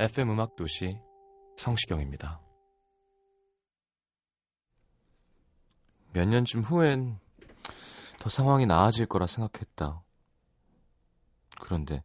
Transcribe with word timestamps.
FM 0.00 0.30
음악 0.30 0.56
도시 0.56 0.98
성시경입니다. 1.58 2.40
몇 6.14 6.26
년쯤 6.26 6.62
후엔 6.62 7.18
더 8.18 8.30
상황이 8.30 8.64
나아질 8.64 9.04
거라 9.04 9.26
생각했다. 9.26 10.02
그런데 11.60 12.02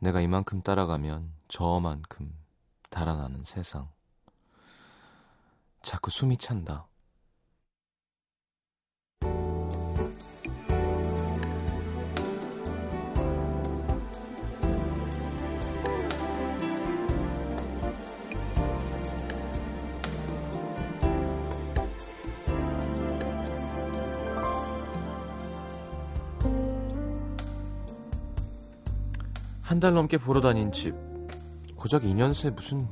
내가 0.00 0.22
이만큼 0.22 0.62
따라가면 0.62 1.34
저만큼 1.48 2.34
달아나는 2.88 3.44
세상. 3.44 3.90
자꾸 5.82 6.10
숨이 6.10 6.38
찬다. 6.38 6.86
한 29.74 29.80
달 29.80 29.92
넘게 29.92 30.18
보러 30.18 30.40
다닌 30.40 30.70
집. 30.70 30.94
고작 31.74 32.02
2년 32.02 32.32
새 32.32 32.48
무슨 32.50 32.86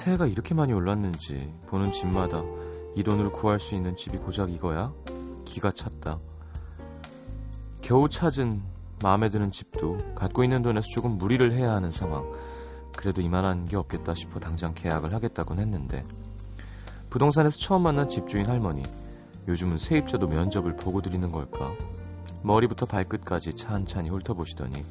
새가 0.00 0.26
이렇게 0.26 0.54
많이 0.54 0.72
올랐는지 0.72 1.54
보는 1.68 1.92
집마다 1.92 2.42
이 2.96 3.04
돈으로 3.04 3.30
구할 3.30 3.60
수 3.60 3.76
있는 3.76 3.94
집이 3.94 4.18
고작 4.18 4.50
이거야? 4.50 4.92
기가 5.44 5.70
찼다. 5.70 6.18
겨우 7.80 8.08
찾은 8.08 8.60
마음에 9.04 9.28
드는 9.28 9.52
집도 9.52 9.98
갖고 10.16 10.42
있는 10.42 10.62
돈에서 10.62 10.88
조금 10.92 11.12
무리를 11.12 11.52
해야 11.52 11.70
하는 11.74 11.92
상황. 11.92 12.28
그래도 12.96 13.20
이만한 13.20 13.66
게 13.66 13.76
없겠다 13.76 14.14
싶어 14.14 14.40
당장 14.40 14.74
계약을 14.74 15.14
하겠다곤 15.14 15.60
했는데 15.60 16.02
부동산에서 17.08 17.56
처음 17.60 17.82
만난 17.82 18.08
집주인 18.08 18.46
할머니 18.46 18.82
요즘은 19.46 19.78
세입자도 19.78 20.26
면접을 20.26 20.74
보고 20.74 21.00
드리는 21.00 21.30
걸까? 21.30 21.72
머리부터 22.42 22.86
발끝까지 22.86 23.54
찬찬히 23.54 24.08
훑어보시더니 24.10 24.84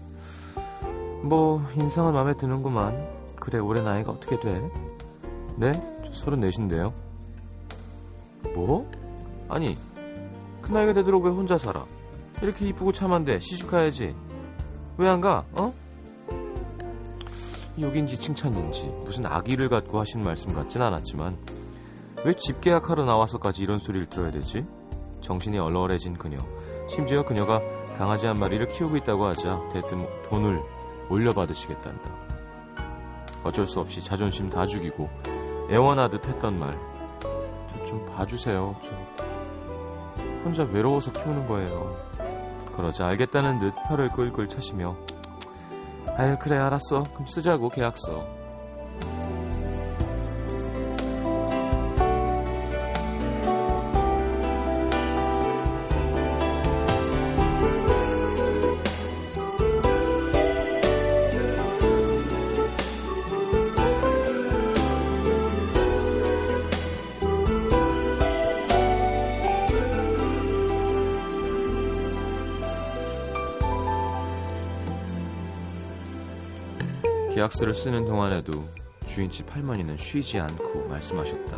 뭐 1.23 1.61
인상은 1.75 2.13
마음에 2.13 2.33
드는구만 2.33 3.07
그래 3.39 3.59
올해 3.59 3.81
나이가 3.81 4.11
어떻게 4.11 4.39
돼? 4.39 4.61
네? 5.55 5.71
저 6.03 6.13
서른 6.13 6.39
넷인데요 6.39 6.93
뭐? 8.55 8.89
아니 9.49 9.77
그 10.61 10.71
나이가 10.71 10.93
되도록 10.93 11.23
왜 11.25 11.31
혼자 11.31 11.57
살아? 11.57 11.85
이렇게 12.41 12.67
이쁘고 12.69 12.91
참한데 12.91 13.39
시집 13.39 13.69
가야지 13.69 14.15
왜 14.97 15.07
안 15.07 15.21
가? 15.21 15.43
어? 15.53 15.73
욕인지 17.79 18.17
칭찬인지 18.17 18.87
무슨 19.05 19.25
악의를 19.25 19.69
갖고 19.69 19.99
하신 19.99 20.23
말씀 20.23 20.53
같진 20.53 20.81
않았지만 20.81 21.37
왜 22.25 22.33
집 22.33 22.61
계약하러 22.61 23.05
나와서까지 23.05 23.63
이런 23.63 23.79
소리를 23.79 24.07
들어야 24.07 24.31
되지? 24.31 24.65
정신이 25.21 25.57
얼얼해진 25.59 26.15
그녀 26.17 26.37
심지어 26.87 27.23
그녀가 27.23 27.61
강아지 27.97 28.25
한 28.27 28.37
마리를 28.37 28.67
키우고 28.67 28.97
있다고 28.97 29.25
하자 29.25 29.61
대뜸 29.71 30.07
돈을 30.29 30.61
올려받으시겠단다. 31.11 32.09
어쩔 33.43 33.67
수 33.67 33.79
없이 33.79 34.03
자존심 34.03 34.49
다 34.49 34.65
죽이고 34.65 35.09
애원하듯 35.69 36.25
했던 36.27 36.57
말. 36.59 36.71
저 37.21 37.85
좀 37.85 38.05
봐주세요. 38.05 38.75
저 38.81 38.91
혼자 40.43 40.63
외로워서 40.63 41.11
키우는 41.11 41.47
거예요. 41.47 41.97
그러자 42.75 43.07
알겠다는 43.07 43.59
듯 43.59 43.73
혀를 43.89 44.09
끌끌 44.09 44.47
차시며 44.47 44.95
아유 46.17 46.37
그래 46.39 46.57
알았어. 46.57 47.03
그럼 47.13 47.25
쓰자고 47.25 47.69
계약서. 47.69 48.25
계약서를 77.33 77.73
쓰는 77.73 78.03
동안에도 78.03 78.51
주인집 79.05 79.55
할머니는 79.55 79.97
쉬지 79.97 80.39
않고 80.39 80.87
말씀하셨다. 80.87 81.57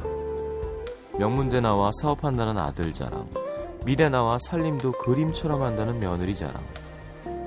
명문대 1.18 1.62
나와 1.62 1.92
사업한다는 2.02 2.58
아들 2.58 2.94
자랑, 2.94 3.30
미래 3.86 4.10
나와 4.10 4.38
살림도 4.40 4.94
그림처럼 4.94 5.62
한다는 5.62 6.00
며느리 6.00 6.36
자랑, 6.36 6.62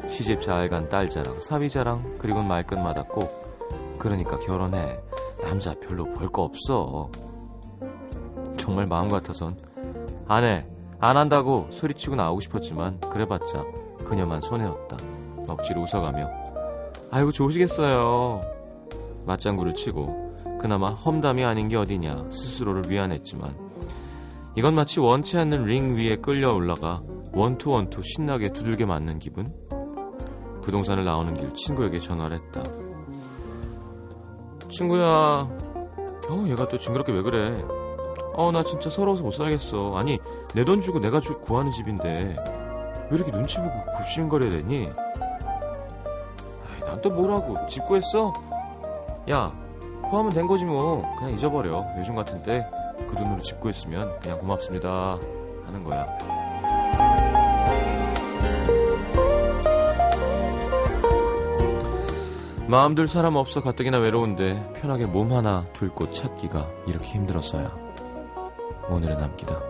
시집 0.09 0.41
잘 0.41 0.69
간 0.69 0.89
딸 0.89 1.09
자랑, 1.09 1.41
사위 1.41 1.69
자랑, 1.69 2.17
그리고 2.19 2.43
말끝마다 2.43 3.03
꼭 3.05 3.97
그러니까 3.99 4.39
결혼해. 4.39 5.01
남자 5.43 5.75
별로 5.75 6.05
볼 6.13 6.29
거 6.31 6.43
없어. 6.43 7.11
정말 8.57 8.87
마음 8.87 9.09
같아선 9.09 9.57
안 10.27 10.45
해. 10.45 10.67
안 10.99 11.17
한다고 11.17 11.69
소리치고 11.71 12.17
나오고 12.17 12.41
싶었지만 12.41 12.99
그래봤자 13.01 13.65
그녀만 14.05 14.41
손해였다. 14.41 14.97
억지로 15.47 15.83
웃어가며 15.83 16.46
아이고 17.17 17.33
좋으시겠어요. 17.33 18.43
맞장구를 19.25 19.73
치고 19.73 20.35
그나마 20.61 20.89
험담이 20.89 21.47
아닌 21.47 21.67
게 21.67 21.75
어디냐 21.79 22.27
스스로를 22.29 22.91
위안했지만 22.91 23.57
이건 24.55 24.75
마치 24.75 25.01
원치 25.01 25.39
않는 25.39 25.65
링 25.65 25.97
위에 25.97 26.17
끌려 26.17 26.53
올라가 26.53 27.03
원투 27.33 27.71
원투 27.71 28.03
신나게 28.03 28.53
두들겨 28.53 28.85
맞는 28.85 29.19
기분? 29.19 29.51
부동산을 30.61 31.07
나오는 31.07 31.35
길 31.39 31.55
친구에게 31.55 32.01
전화를 32.01 32.39
했다. 32.39 32.63
친구야, 34.69 35.49
어 36.29 36.45
얘가 36.49 36.69
또 36.69 36.77
징그럽게 36.77 37.13
왜 37.13 37.23
그래? 37.23 37.55
어 38.35 38.51
나 38.53 38.63
진짜 38.63 38.91
서러워서 38.91 39.23
못 39.23 39.31
살겠어. 39.31 39.97
아니 39.97 40.19
내 40.55 40.65
돈 40.67 40.83
주고 40.83 40.99
내가 41.01 41.19
주, 41.21 41.39
구하는 41.39 41.71
집인데 41.71 42.37
왜 43.11 43.17
이렇게 43.17 43.31
눈치 43.31 43.57
보고 43.57 43.73
굽신거려야 43.97 44.51
되니? 44.51 44.91
난또 46.97 47.11
뭐라고? 47.11 47.67
집 47.67 47.85
구했어? 47.85 48.33
야 49.31 49.53
구하면 50.09 50.33
된 50.33 50.47
거지 50.47 50.65
뭐. 50.65 51.03
그냥 51.19 51.33
잊어버려. 51.35 51.85
요즘 51.99 52.15
같은 52.15 52.43
때 52.43 52.65
그 53.09 53.15
돈으로 53.15 53.41
집 53.43 53.61
구했으면 53.61 54.19
그냥 54.21 54.39
고맙습니다 54.39 55.19
하는 55.67 55.85
거야. 55.85 56.07
마음 62.69 62.95
둘 62.97 63.07
사람 63.07 63.37
없어 63.37 63.63
가뜩이나 63.63 63.99
외로운데 63.99 64.73
편하게 64.81 65.07
몸 65.07 65.33
하나 65.33 65.67
둘 65.73 65.91
곳 65.91 66.13
찾기가 66.13 66.69
이렇게 66.87 67.05
힘들었어야. 67.11 67.71
오늘의 68.89 69.17
남기다 69.17 69.61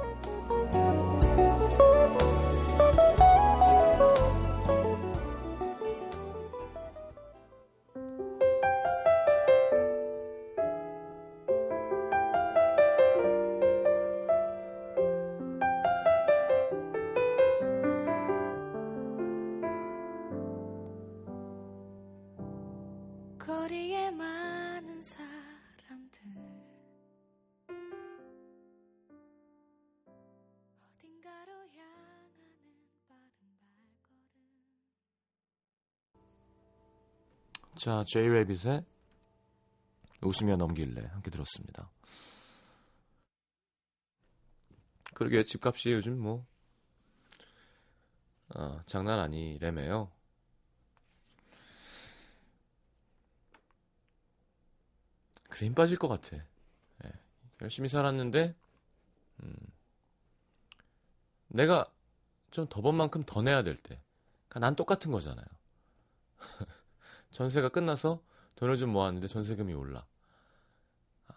자, 37.87 38.03
제이 38.05 38.27
레빗의 38.27 38.85
웃으며 40.21 40.57
넘길래 40.57 41.07
함께 41.07 41.31
들었습니다. 41.31 41.89
그러게 45.15 45.45
집값이 45.45 45.93
요즘 45.93 46.19
뭐 46.19 46.45
아, 48.49 48.83
장난 48.87 49.21
아니래매요. 49.21 50.11
그래 55.49 55.67
힘 55.67 55.75
빠질 55.77 55.97
것 55.97 56.09
같아. 56.09 56.39
네. 57.05 57.13
열심히 57.63 57.89
살았는데 57.89 58.57
음, 59.45 59.55
내가 61.47 61.89
좀 62.51 62.67
더 62.69 62.83
번 62.83 62.97
만큼 62.97 63.23
더 63.25 63.43
내야 63.43 63.63
될 63.63 63.77
때. 63.77 64.03
그러니까 64.49 64.59
난 64.59 64.75
똑같은 64.75 65.13
거잖아요. 65.13 65.47
전세가 67.37 67.69
끝나서 67.69 68.23
돈을 68.55 68.79
좀 68.79 68.91
모았는데 68.93 69.29
전세금이 69.29 69.75
올라. 69.75 70.07
아, 71.29 71.35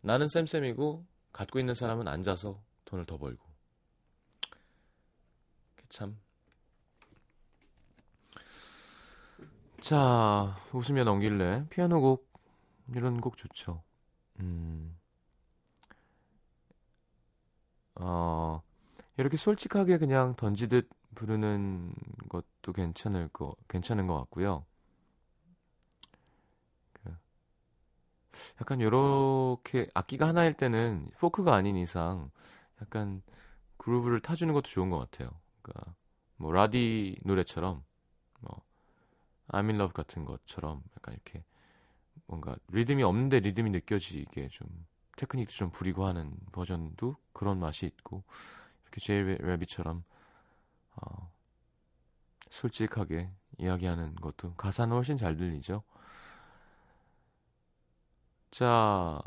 나는 0.00 0.26
쌤쌤이고 0.26 1.06
갖고 1.32 1.60
있는 1.60 1.74
사람은 1.74 2.08
앉아서 2.08 2.60
돈을 2.86 3.06
더 3.06 3.18
벌고. 3.18 3.46
참. 5.88 6.18
자, 9.80 10.58
웃으며 10.72 11.04
넘길래 11.04 11.66
피아노 11.70 12.00
곡 12.00 12.28
이런 12.92 13.20
곡 13.20 13.36
좋죠. 13.36 13.84
음. 14.40 14.98
어, 17.94 18.60
이렇게 19.16 19.36
솔직하게 19.36 19.98
그냥 19.98 20.34
던지듯 20.34 20.90
부르는 21.14 21.94
것도 22.28 22.72
괜찮을 22.72 23.28
거 23.28 23.54
괜찮은 23.68 24.08
것 24.08 24.18
같고요. 24.18 24.66
약간 28.60 28.80
요렇게 28.80 29.88
악기가 29.94 30.28
하나일 30.28 30.54
때는 30.54 31.08
포크가 31.18 31.54
아닌 31.54 31.76
이상 31.76 32.30
약간 32.82 33.22
그루브를 33.76 34.20
타주는 34.20 34.52
것도 34.52 34.68
좋은 34.68 34.90
것 34.90 34.98
같아요. 34.98 35.30
그러니까 35.62 35.94
뭐 36.36 36.52
라디 36.52 37.18
노래처럼 37.24 37.82
뭐 38.40 38.62
I'm 39.48 39.66
in 39.66 39.76
love 39.76 39.92
같은 39.92 40.24
것처럼 40.24 40.82
약간 40.96 41.14
이렇게 41.14 41.44
뭔가 42.26 42.56
리듬이 42.68 43.02
없는데 43.02 43.40
리듬이 43.40 43.70
느껴지게 43.70 44.48
좀 44.48 44.68
테크닉도 45.16 45.52
좀 45.52 45.70
부리고 45.70 46.06
하는 46.06 46.34
버전도 46.52 47.16
그런 47.32 47.58
맛이 47.58 47.86
있고 47.86 48.22
이렇게 48.84 49.00
제이 49.00 49.22
레비처럼 49.22 50.04
어, 50.96 51.32
솔직하게 52.50 53.30
이야기하는 53.58 54.14
것도 54.16 54.54
가사는 54.54 54.94
훨씬 54.94 55.16
잘 55.16 55.36
들리죠. 55.36 55.82
자, 58.50 59.20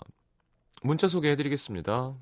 문자 0.83 1.07
소개해드리겠습니다. 1.07 2.15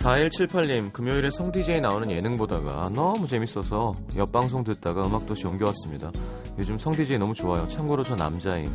4178님, 0.00 0.92
금요일에 0.92 1.30
성 1.30 1.52
DJ 1.52 1.82
나오는 1.82 2.10
예능 2.10 2.38
보다가 2.38 2.88
너무 2.94 3.26
재밌어서 3.26 3.94
옆방송 4.16 4.64
듣다가 4.64 5.06
음악도시 5.06 5.46
옮겨왔습니다. 5.46 6.10
요즘 6.58 6.78
성 6.78 6.92
DJ 6.92 7.18
너무 7.18 7.34
좋아요. 7.34 7.68
참고로 7.68 8.02
저 8.02 8.16
남자임. 8.16 8.70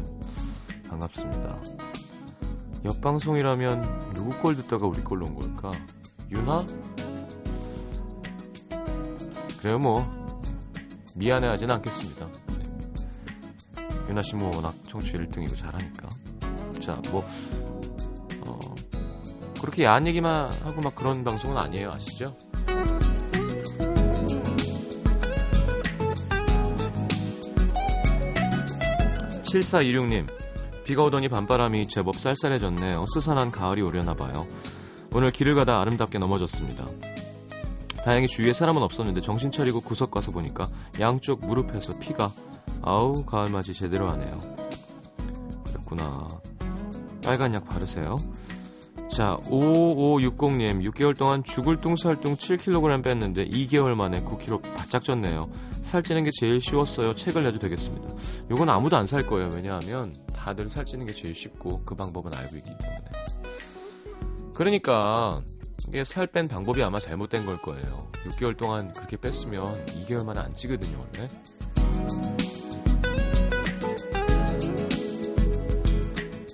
반갑습니다. 0.87 1.59
옆 2.85 3.01
방송이라면 3.01 4.13
누구 4.13 4.37
걸 4.39 4.55
듣다가 4.55 4.85
우리 4.85 5.03
걸로 5.03 5.25
온 5.25 5.35
걸까? 5.35 5.71
유나? 6.29 6.63
그래요, 9.59 9.79
뭐. 9.79 10.07
미안해 11.15 11.47
하진 11.47 11.71
않겠습니다. 11.71 12.27
네. 12.47 13.87
유나 14.09 14.21
씨 14.21 14.35
뭐 14.35 14.55
워낙 14.55 14.75
청취율 14.83 15.27
1등이고 15.27 15.55
잘하니까. 15.57 16.09
자, 16.83 17.01
뭐, 17.09 17.27
그렇게 19.59 19.83
야한 19.85 20.05
얘기만 20.05 20.51
하고 20.63 20.81
막 20.81 20.93
그런 20.93 21.23
방송은 21.23 21.57
아니에요. 21.57 21.91
아시죠? 21.91 22.35
(7426님) 29.43 30.44
비가 30.85 31.03
오더니 31.03 31.29
밤바람이 31.29 31.87
제법 31.87 32.19
쌀쌀해졌네요. 32.19 33.05
스산한 33.11 33.51
가을이 33.51 33.81
오려나 33.81 34.13
봐요. 34.13 34.47
오늘 35.11 35.31
길을 35.31 35.55
가다 35.55 35.81
아름답게 35.81 36.19
넘어졌습니다. 36.19 36.85
다행히 38.03 38.27
주위에 38.27 38.53
사람은 38.53 38.83
없었는데 38.83 39.21
정신 39.21 39.49
차리고 39.49 39.81
구석 39.81 40.11
가서 40.11 40.31
보니까 40.31 40.63
양쪽 40.99 41.43
무릎에서 41.43 41.97
피가 41.97 42.31
아우 42.83 43.25
가을맞이 43.25 43.73
제대로 43.73 44.11
하네요. 44.11 44.39
그랬구나. 45.65 46.27
빨간 47.23 47.55
약 47.55 47.67
바르세요. 47.67 48.17
자, 49.09 49.37
5560님, 49.45 50.83
6개월 50.91 51.17
동안 51.17 51.43
죽을 51.43 51.77
뚱살뚱 51.81 52.35
7kg 52.35 53.03
뺐는데 53.03 53.47
2개월 53.47 53.95
만에 53.95 54.23
9kg 54.23 54.61
쪘네요. 54.99 55.49
살찌는 55.81 56.23
게 56.23 56.31
제일 56.39 56.59
쉬웠어요. 56.61 57.13
책을 57.15 57.43
내도 57.43 57.59
되겠습니다. 57.59 58.07
이건 58.51 58.69
아무도 58.69 58.97
안 58.97 59.05
살 59.07 59.25
거예요. 59.25 59.49
왜냐하면 59.53 60.13
다들 60.33 60.69
살찌는 60.69 61.05
게 61.05 61.13
제일 61.13 61.35
쉽고 61.35 61.83
그 61.85 61.95
방법은 61.95 62.33
알고 62.33 62.55
있기 62.57 62.71
때문에. 62.81 63.01
그러니까 64.55 65.41
이게 65.89 66.03
살 66.03 66.27
뺀 66.27 66.47
방법이 66.47 66.81
아마 66.83 66.99
잘못된 66.99 67.45
걸 67.45 67.61
거예요. 67.61 68.07
6개월 68.25 68.57
동안 68.57 68.91
그렇게 68.93 69.17
뺐으면 69.17 69.85
2개월 69.87 70.25
만에 70.25 70.39
안 70.39 70.53
찌거든요, 70.55 70.97
원래. 70.97 71.29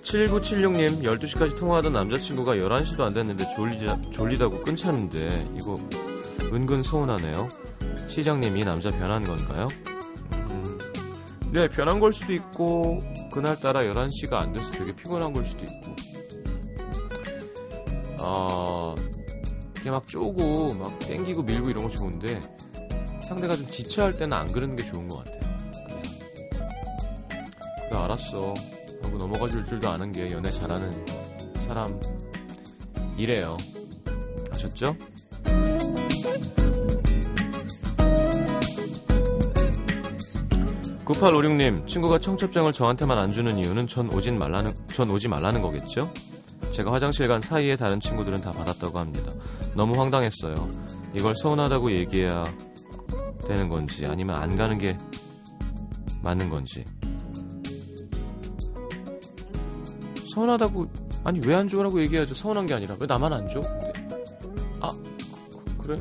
7976님, 0.03 1.03
12시까지 1.03 1.57
통화하던 1.57 1.93
남자친구가 1.93 2.55
11시도 2.55 3.01
안 3.01 3.13
됐는데 3.13 3.48
졸리자, 3.55 4.01
졸리다고 4.12 4.62
끊자는데, 4.62 5.45
이거 5.57 5.79
은근 6.51 6.83
서운하네요. 6.83 7.48
시장님, 8.12 8.58
이 8.58 8.65
남자 8.65 8.91
변한 8.91 9.25
건가요? 9.25 9.70
음, 10.34 10.77
네, 11.53 11.70
변한 11.70 11.98
걸 12.01 12.12
수도 12.12 12.34
있고, 12.34 13.00
그날따라 13.32 13.84
11시가 13.84 14.34
안 14.34 14.51
돼서 14.51 14.70
되게 14.72 14.94
피곤한 14.94 15.32
걸 15.32 15.46
수도 15.46 15.63
있고. 15.63 15.96
아, 18.20 18.96
이렇게 19.74 19.89
막 19.91 20.06
쪼고, 20.06 20.75
막 20.77 21.00
땡기고 21.00 21.41
밀고 21.44 21.70
이런 21.70 21.86
거 21.86 21.89
좋은데, 21.89 22.41
상대가 23.24 23.56
좀 23.56 23.65
지쳐할 23.68 24.13
때는 24.15 24.34
안 24.34 24.46
그러는 24.48 24.75
게 24.75 24.84
좋은 24.84 25.08
것 25.08 25.24
같아요. 25.24 25.39
그냥. 25.88 26.03
그래, 27.88 27.98
알았어. 27.98 28.53
하고 29.03 29.18
넘어가 29.18 29.48
줄 29.48 29.63
줄도 29.63 29.89
아는 29.89 30.12
게 30.12 30.30
연애 30.32 30.51
잘하는 30.51 31.06
사람 31.56 31.98
이래요. 33.18 33.56
아셨죠? 34.51 34.98
(9856님) 41.12 41.88
친구가 41.88 42.20
청첩장을 42.20 42.72
저한테만 42.72 43.18
안 43.18 43.32
주는 43.32 43.58
이유는 43.58 43.88
전 43.88 44.10
오진 44.10 44.38
말라는 44.39 44.74
전 44.94 45.10
오지 45.10 45.27
말라는 45.27 45.62
거겠죠? 45.62 46.12
제가 46.72 46.91
화장실 46.91 47.27
간 47.27 47.41
사이에 47.41 47.75
다른 47.75 48.00
친구들은 48.00 48.38
다 48.38 48.51
받았다고 48.51 48.98
합니다. 49.00 49.32
너무 49.75 50.00
황당했어요. 50.00 50.72
이걸 51.13 51.36
서운하다고 51.36 51.91
얘기해야 51.91 52.44
되는 53.48 53.68
건지 53.68 54.06
아니면 54.06 54.36
안 54.38 54.56
가는 54.56 54.77
게 54.77 54.98
맞는 56.24 56.50
건지 56.50 56.86
서운하다고 60.34 60.88
아니 61.24 61.39
왜 61.46 61.56
안 61.56 61.68
줘라고 61.68 62.00
얘기해야죠 62.01 62.34
서운한 62.34 62.65
게 62.65 62.74
아니라 62.74 62.96
왜 63.00 63.06
나만 63.06 63.34
안 63.34 63.48
줘? 63.50 63.60
근데, 63.62 63.91
아 64.80 64.89
그, 65.77 65.77
그래 65.88 66.00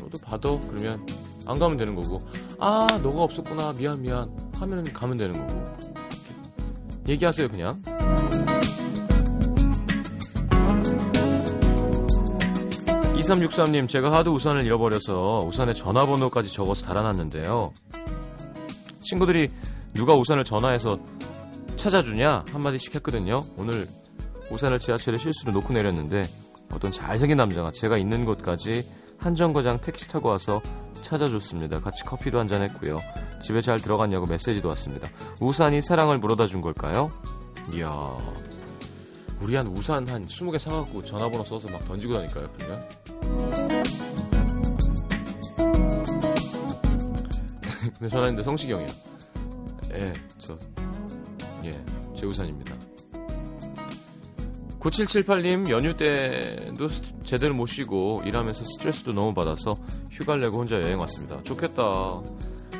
너도 0.00 0.18
받아 0.22 0.48
그러면 0.68 1.04
안 1.46 1.58
가면 1.58 1.76
되는 1.76 1.94
거고 1.94 2.18
아 2.60 2.86
너가 3.02 3.22
없었구나. 3.22 3.72
미안 3.72 4.02
미안. 4.02 4.28
하면 4.58 4.84
가면 4.92 5.16
되는 5.16 5.46
거고. 5.46 5.76
얘기하세요 7.08 7.48
그냥. 7.48 7.70
2363님 13.18 13.88
제가 13.88 14.12
하도 14.12 14.32
우산을 14.32 14.64
잃어버려서 14.64 15.44
우산에 15.46 15.72
전화번호까지 15.72 16.52
적어서 16.52 16.86
달아놨는데요. 16.86 17.72
친구들이 19.00 19.48
누가 19.94 20.14
우산을 20.14 20.44
전화해서 20.44 20.98
찾아주냐 21.76 22.44
한마디씩 22.50 22.94
했거든요. 22.96 23.40
오늘 23.56 23.88
우산을 24.50 24.78
지하철에 24.78 25.18
실수로 25.18 25.52
놓고 25.52 25.72
내렸는데 25.72 26.24
어떤 26.72 26.90
잘생긴 26.90 27.36
남자가 27.36 27.70
제가 27.72 27.98
있는 27.98 28.24
곳까지 28.24 28.86
한 29.18 29.34
정거장 29.34 29.80
택시 29.80 30.08
타고 30.08 30.28
와서 30.28 30.60
찾아줬습니다. 31.02 31.80
같이 31.80 32.04
커피도 32.04 32.38
한 32.38 32.48
잔 32.48 32.62
했고요. 32.62 33.00
집에 33.42 33.60
잘 33.60 33.80
들어갔냐고 33.80 34.26
메시지도 34.26 34.68
왔습니다. 34.68 35.08
우산이 35.40 35.82
사랑을 35.82 36.18
물어다 36.18 36.46
준 36.46 36.60
걸까요? 36.60 37.10
이야. 37.72 37.88
우리 39.40 39.54
한 39.54 39.66
우산 39.68 40.08
한 40.08 40.26
20개 40.26 40.58
사갖고 40.58 41.02
전화번호 41.02 41.44
써서 41.44 41.70
막 41.70 41.84
던지고 41.84 42.14
다닐까요, 42.14 42.44
그러면? 42.56 42.88
근데 47.98 48.08
전화했는데 48.08 48.42
형이에요. 48.72 48.90
예, 49.94 50.12
저, 50.38 50.58
예, 51.64 51.70
제 52.16 52.26
우산입니다. 52.26 52.74
9778님, 54.80 55.68
연휴 55.70 55.94
때도 55.96 56.88
스- 56.88 57.02
제대로 57.24 57.54
못 57.54 57.66
쉬고 57.66 58.22
일하면서 58.24 58.64
스트레스도 58.64 59.12
너무 59.12 59.34
받아서 59.34 59.74
휴가를 60.12 60.42
내고 60.42 60.58
혼자 60.58 60.80
여행 60.80 60.98
왔습니다. 61.00 61.42
좋겠다. 61.42 61.82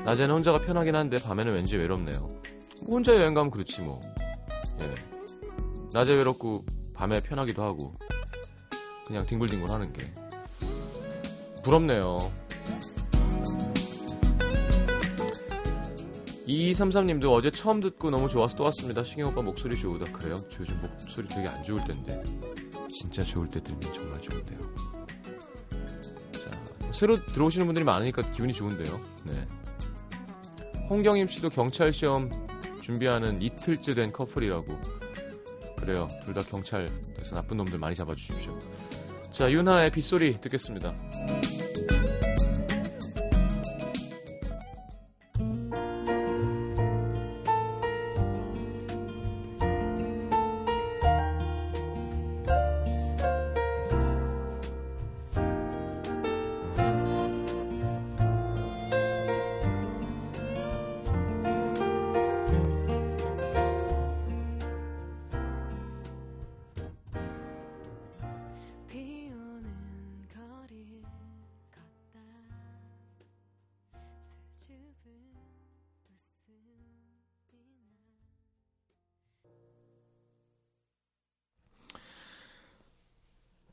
낮에는 0.04 0.36
혼자가 0.36 0.60
편하긴 0.60 0.94
한데 0.94 1.16
밤에는 1.18 1.52
왠지 1.54 1.76
외롭네요. 1.76 2.28
뭐 2.84 2.94
혼자 2.96 3.14
여행 3.16 3.34
가면 3.34 3.50
그렇지 3.50 3.82
뭐. 3.82 4.00
예. 4.80 4.94
낮에 5.92 6.14
외롭고 6.14 6.64
밤에 6.94 7.20
편하기도 7.20 7.62
하고 7.62 7.94
그냥 9.06 9.26
뒹굴뒹굴 9.26 9.70
하는 9.70 9.92
게 9.92 10.12
부럽네요. 11.64 12.18
2233님도 16.48 17.30
어제 17.32 17.50
처음 17.50 17.80
듣고 17.80 18.10
너무 18.10 18.28
좋아서 18.28 18.56
또 18.56 18.64
왔습니다. 18.64 19.04
신경 19.04 19.28
오빠 19.28 19.42
목소리 19.42 19.76
좋으다. 19.76 20.10
그래요? 20.12 20.36
저 20.50 20.60
요즘 20.60 20.80
목소리 20.80 21.28
되게 21.28 21.46
안 21.46 21.62
좋을 21.62 21.84
텐데. 21.84 22.22
진짜 22.88 23.22
좋을 23.22 23.48
때 23.48 23.62
들으면 23.62 23.92
정말 23.92 24.20
좋은데요. 24.20 24.58
자, 26.32 26.92
새로 26.92 27.24
들어오시는 27.26 27.66
분들이 27.66 27.84
많으니까 27.84 28.30
기분이 28.30 28.52
좋은데요. 28.54 29.00
네. 29.24 29.46
홍경임 30.88 31.28
씨도 31.28 31.50
경찰 31.50 31.92
시험 31.92 32.30
준비하는 32.80 33.42
이틀째 33.42 33.94
된 33.94 34.10
커플이라고. 34.12 34.66
그래요. 35.76 36.08
둘 36.24 36.34
다 36.34 36.42
경찰에서 36.42 37.34
나쁜 37.34 37.58
놈들 37.58 37.78
많이 37.78 37.94
잡아주십시오. 37.94 38.58
자, 39.30 39.50
윤하의 39.50 39.90
빗소리 39.90 40.40
듣겠습니다. 40.40 40.94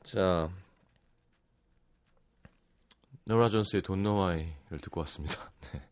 자, 0.06 0.48
노라 3.24 3.48
존스의 3.48 3.82
Don't 3.82 4.04
Know 4.04 4.16
Why를 4.20 4.78
듣고 4.80 5.00
왔습니다. 5.00 5.50
네. 5.72 5.82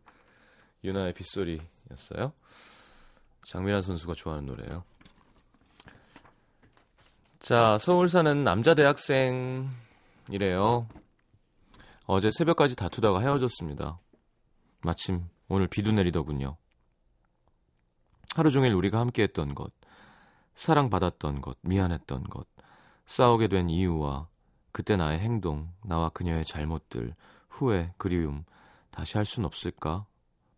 유나의 0.85 1.15
빗소리였어요. 1.15 2.33
장민환 3.49 3.83
선수가 3.83 4.15
좋아하는 4.15 4.47
노래예요. 4.47 4.85
자, 7.41 7.77
서울 7.79 8.09
사는 8.09 8.45
남자 8.45 8.77
대학생이래요. 8.77 9.67
어제 12.07 12.31
새벽까지 12.39 12.77
다투다가 12.77 13.19
헤어졌습니다. 13.19 13.99
마침 14.83 15.29
오늘 15.49 15.67
비도 15.67 15.91
내리더군요. 15.91 16.57
하루 18.37 18.53
종일 18.53 18.75
우리가 18.75 19.01
함께했던 19.01 19.57
것, 19.57 19.73
사랑받았던 20.55 21.41
것, 21.41 21.59
미안했던 21.63 22.23
것, 22.25 22.47
싸우게 23.07 23.49
된 23.49 23.71
이유와 23.71 24.29
그때 24.73 24.97
나의 24.97 25.21
행동, 25.21 25.71
나와 25.85 26.09
그녀의 26.09 26.45
잘못들, 26.45 27.15
후회, 27.49 27.93
그리움 27.97 28.45
다시 28.91 29.17
할 29.17 29.25
순 29.27 29.45
없을까? 29.45 30.07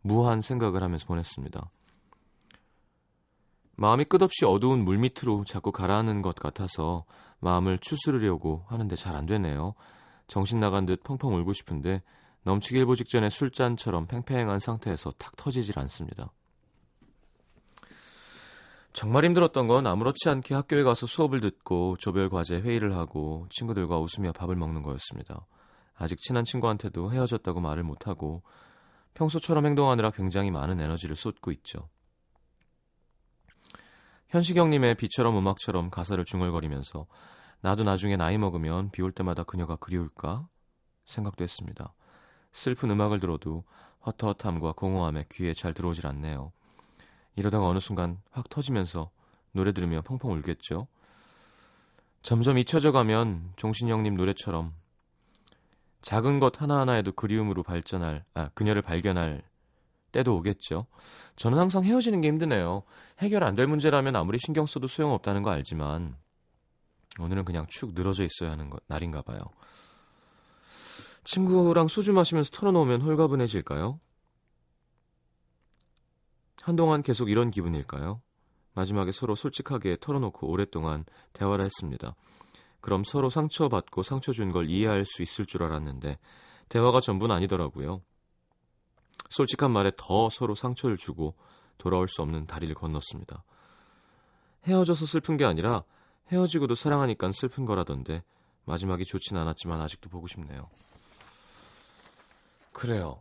무한 0.02 0.40
생각을 0.40 0.82
하면서 0.82 1.06
보냈습니다. 1.06 1.70
마음이 3.76 4.04
끝없이 4.04 4.44
어두운 4.46 4.84
물 4.84 4.98
밑으로 4.98 5.44
자꾸 5.44 5.70
가라앉는 5.72 6.22
것 6.22 6.34
같아서 6.36 7.04
마음을 7.40 7.78
추스르려고 7.78 8.64
하는데 8.68 8.94
잘 8.96 9.14
안 9.16 9.26
되네요. 9.26 9.74
정신 10.28 10.60
나간 10.60 10.86
듯 10.86 11.02
펑펑 11.02 11.34
울고 11.34 11.52
싶은데 11.52 12.02
넘치기 12.44 12.78
일보 12.78 12.94
직전에 12.94 13.28
술잔처럼 13.28 14.06
팽팽한 14.06 14.60
상태에서 14.60 15.12
탁 15.18 15.36
터지질 15.36 15.78
않습니다. 15.80 16.30
정말 18.96 19.26
힘들었던 19.26 19.68
건 19.68 19.86
아무렇지 19.86 20.26
않게 20.30 20.54
학교에 20.54 20.82
가서 20.82 21.06
수업을 21.06 21.42
듣고 21.42 21.98
조별 21.98 22.30
과제 22.30 22.56
회의를 22.56 22.96
하고 22.96 23.46
친구들과 23.50 23.98
웃으며 23.98 24.32
밥을 24.32 24.56
먹는 24.56 24.82
거였습니다. 24.82 25.46
아직 25.96 26.16
친한 26.18 26.46
친구한테도 26.46 27.12
헤어졌다고 27.12 27.60
말을 27.60 27.82
못하고 27.82 28.42
평소처럼 29.12 29.66
행동하느라 29.66 30.12
굉장히 30.12 30.50
많은 30.50 30.80
에너지를 30.80 31.14
쏟고 31.14 31.52
있죠. 31.52 31.90
현식영님의 34.28 34.94
비처럼 34.94 35.36
음악처럼 35.36 35.90
가사를 35.90 36.24
중얼거리면서 36.24 37.06
나도 37.60 37.82
나중에 37.82 38.16
나이 38.16 38.38
먹으면 38.38 38.90
비 38.92 39.02
올 39.02 39.12
때마다 39.12 39.42
그녀가 39.42 39.76
그리울까 39.76 40.48
생각도 41.04 41.44
했습니다. 41.44 41.92
슬픈 42.52 42.90
음악을 42.90 43.20
들어도 43.20 43.64
헛헛함과 44.06 44.72
공허함에 44.72 45.26
귀에 45.32 45.52
잘 45.52 45.74
들어오질 45.74 46.06
않네요. 46.06 46.52
이러다가 47.36 47.66
어느 47.66 47.78
순간 47.78 48.18
확 48.30 48.48
터지면서 48.48 49.10
노래 49.52 49.72
들으며 49.72 50.02
펑펑 50.02 50.32
울겠죠. 50.32 50.88
점점 52.22 52.58
잊혀져 52.58 52.92
가면 52.92 53.52
종신형님 53.56 54.16
노래처럼 54.16 54.72
작은 56.00 56.40
것 56.40 56.60
하나하나에도 56.60 57.12
그리움으로 57.12 57.62
발전할, 57.62 58.24
아, 58.34 58.48
그녀를 58.54 58.82
발견할 58.82 59.42
때도 60.12 60.36
오겠죠. 60.36 60.86
저는 61.36 61.58
항상 61.58 61.84
헤어지는 61.84 62.20
게 62.20 62.28
힘드네요. 62.28 62.82
해결 63.18 63.44
안 63.44 63.54
될 63.54 63.66
문제라면 63.66 64.16
아무리 64.16 64.38
신경 64.38 64.66
써도 64.66 64.86
소용없다는 64.86 65.42
거 65.42 65.50
알지만 65.50 66.16
오늘은 67.20 67.44
그냥 67.44 67.66
축 67.68 67.94
늘어져 67.94 68.24
있어야 68.24 68.50
하는 68.50 68.70
것, 68.70 68.82
날인가 68.86 69.22
봐요. 69.22 69.38
친구랑 71.24 71.88
소주 71.88 72.12
마시면서 72.12 72.50
털어놓으면 72.50 73.02
홀가분해질까요? 73.02 73.98
한동안 76.66 77.04
계속 77.04 77.30
이런 77.30 77.52
기분일까요? 77.52 78.20
마지막에 78.74 79.12
서로 79.12 79.36
솔직하게 79.36 79.98
털어놓고 80.00 80.48
오랫동안 80.48 81.04
대화를 81.32 81.64
했습니다. 81.64 82.16
그럼 82.80 83.04
서로 83.04 83.30
상처받고 83.30 84.02
상처 84.02 84.32
준 84.32 84.50
걸 84.50 84.68
이해할 84.68 85.04
수 85.04 85.22
있을 85.22 85.46
줄 85.46 85.62
알았는데 85.62 86.18
대화가 86.68 86.98
전부는 86.98 87.36
아니더라고요. 87.36 88.02
솔직한 89.28 89.70
말에 89.70 89.92
더 89.96 90.28
서로 90.28 90.56
상처를 90.56 90.96
주고 90.96 91.36
돌아올 91.78 92.08
수 92.08 92.20
없는 92.22 92.48
다리를 92.48 92.74
건넜습니다. 92.74 93.44
헤어져서 94.64 95.06
슬픈 95.06 95.36
게 95.36 95.44
아니라 95.44 95.84
헤어지고도 96.32 96.74
사랑하니까 96.74 97.30
슬픈 97.30 97.64
거라던데 97.64 98.24
마지막이 98.64 99.04
좋진 99.04 99.36
않았지만 99.36 99.80
아직도 99.80 100.10
보고 100.10 100.26
싶네요. 100.26 100.68
그래요. 102.72 103.20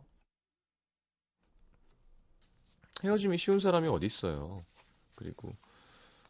헤어짐이 3.04 3.36
쉬운 3.38 3.60
사람이 3.60 3.88
어디 3.88 4.06
있어요. 4.06 4.64
그리고 5.14 5.54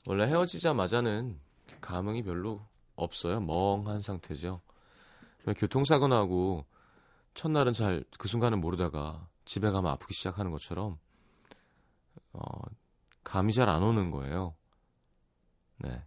원래 0.06 0.26
헤어지자마자는 0.26 1.38
감흥이 1.80 2.22
별로 2.22 2.66
없어요. 2.96 3.40
멍한 3.40 4.00
상태죠. 4.00 4.60
교통사고 5.58 6.08
나고 6.08 6.64
첫날은 7.34 7.72
잘 7.72 8.04
그 8.18 8.28
순간은 8.28 8.60
모르다가 8.60 9.28
집에 9.44 9.70
가면 9.70 9.90
아프기 9.92 10.14
시작하는 10.14 10.50
것처럼 10.50 10.98
어, 12.32 12.40
감이 13.22 13.52
잘 13.52 13.68
안 13.68 13.82
오는 13.82 14.10
거예요. 14.10 14.54
네. 15.78 16.02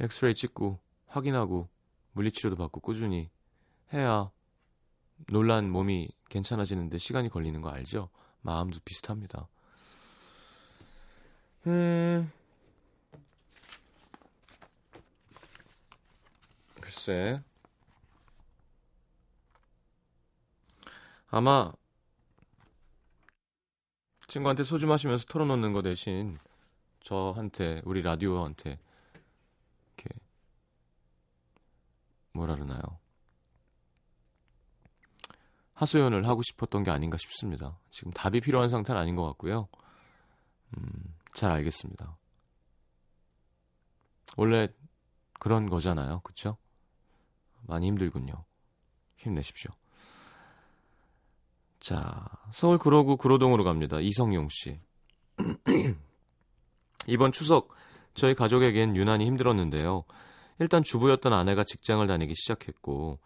엑스레이 0.00 0.34
찍고 0.34 0.80
확인하고 1.06 1.68
물리치료도 2.12 2.56
받고 2.56 2.80
꾸준히 2.80 3.30
해야 3.92 4.30
놀란 5.28 5.70
몸이 5.70 6.08
괜찮아지는데 6.28 6.98
시간이 6.98 7.28
걸리는 7.28 7.60
거 7.60 7.70
알죠? 7.70 8.10
마음도 8.42 8.78
비슷합니다. 8.84 9.48
음. 11.66 12.30
글쎄. 16.80 17.42
아마 21.30 21.72
친구한테 24.28 24.62
소주 24.62 24.86
마시면서 24.86 25.24
털어놓는 25.26 25.72
거 25.72 25.82
대신 25.82 26.38
저한테 27.00 27.82
우리 27.84 28.02
라디오한테 28.02 28.78
이렇게 29.96 30.20
뭐라 32.32 32.54
그러나요? 32.54 32.82
하소연을 35.84 36.26
하고 36.26 36.42
싶었던 36.42 36.82
게 36.82 36.90
아닌가 36.90 37.16
싶습니다. 37.18 37.78
지금 37.90 38.12
답이 38.12 38.40
필요한 38.40 38.68
상태는 38.68 39.00
아닌 39.00 39.16
것 39.16 39.24
같고요. 39.26 39.68
음, 40.76 41.14
잘 41.34 41.50
알겠습니다. 41.50 42.16
원래 44.36 44.68
그런 45.38 45.68
거잖아요. 45.68 46.20
그쵸? 46.20 46.56
많이 47.66 47.86
힘들군요. 47.88 48.44
힘내십시오. 49.16 49.70
자, 51.80 52.26
서울 52.50 52.78
구로구 52.78 53.16
구로동으로 53.16 53.62
갑니다. 53.64 53.98
이성용 54.00 54.48
씨. 54.50 54.80
이번 57.06 57.30
추석 57.32 57.68
저희 58.14 58.34
가족에겐 58.34 58.96
유난히 58.96 59.26
힘들었는데요. 59.26 60.04
일단 60.60 60.82
주부였던 60.82 61.32
아내가 61.32 61.64
직장을 61.64 62.06
다니기 62.06 62.34
시작했고 62.34 63.18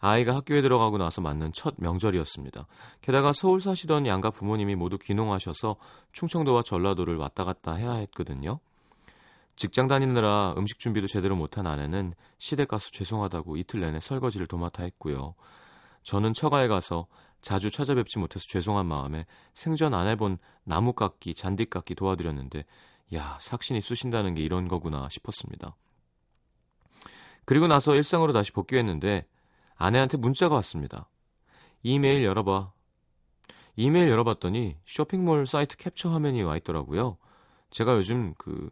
아이가 0.00 0.34
학교에 0.34 0.62
들어가고 0.62 0.98
나서 0.98 1.20
맞는 1.20 1.52
첫 1.52 1.74
명절이었습니다. 1.78 2.66
게다가 3.02 3.32
서울 3.32 3.60
사시던 3.60 4.06
양가 4.06 4.30
부모님이 4.30 4.74
모두 4.74 4.98
귀농하셔서 4.98 5.76
충청도와 6.12 6.62
전라도를 6.62 7.16
왔다 7.16 7.44
갔다 7.44 7.74
해야 7.74 7.92
했거든요. 7.92 8.60
직장 9.56 9.88
다니느라 9.88 10.54
음식 10.56 10.78
준비도 10.78 11.06
제대로 11.06 11.36
못한 11.36 11.66
아내는 11.66 12.14
시댁 12.38 12.68
가서 12.68 12.90
죄송하다고 12.92 13.58
이틀 13.58 13.80
내내 13.80 14.00
설거지를 14.00 14.46
도맡아 14.46 14.84
했고요. 14.84 15.34
저는 16.02 16.32
처가에 16.32 16.66
가서 16.66 17.06
자주 17.42 17.70
찾아뵙지 17.70 18.18
못해서 18.18 18.44
죄송한 18.48 18.86
마음에 18.86 19.26
생전 19.52 19.92
안 19.92 20.06
해본 20.08 20.38
나무 20.64 20.94
깎기, 20.94 21.34
잔디 21.34 21.66
깎기 21.66 21.94
도와드렸는데 21.94 22.64
야, 23.14 23.36
삭신이 23.40 23.82
쑤신다는 23.82 24.34
게 24.34 24.42
이런 24.42 24.66
거구나 24.66 25.08
싶었습니다. 25.10 25.76
그리고 27.44 27.66
나서 27.66 27.94
일상으로 27.94 28.32
다시 28.32 28.52
복귀했는데 28.52 29.26
아내한테 29.80 30.18
문자가 30.18 30.56
왔습니다. 30.56 31.08
이메일 31.82 32.22
열어봐. 32.22 32.70
이메일 33.76 34.10
열어봤더니 34.10 34.76
쇼핑몰 34.84 35.46
사이트 35.46 35.78
캡처 35.78 36.10
화면이 36.10 36.42
와 36.42 36.58
있더라고요. 36.58 37.16
제가 37.70 37.96
요즘 37.96 38.34
그 38.36 38.68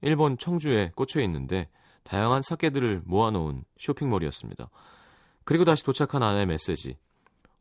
일본 0.00 0.38
청주에 0.38 0.92
꽂혀 0.96 1.20
있는데 1.20 1.68
다양한 2.04 2.40
사케들을 2.40 3.02
모아놓은 3.04 3.64
쇼핑몰이었습니다. 3.78 4.70
그리고 5.44 5.66
다시 5.66 5.84
도착한 5.84 6.22
아내의 6.22 6.46
메시지. 6.46 6.96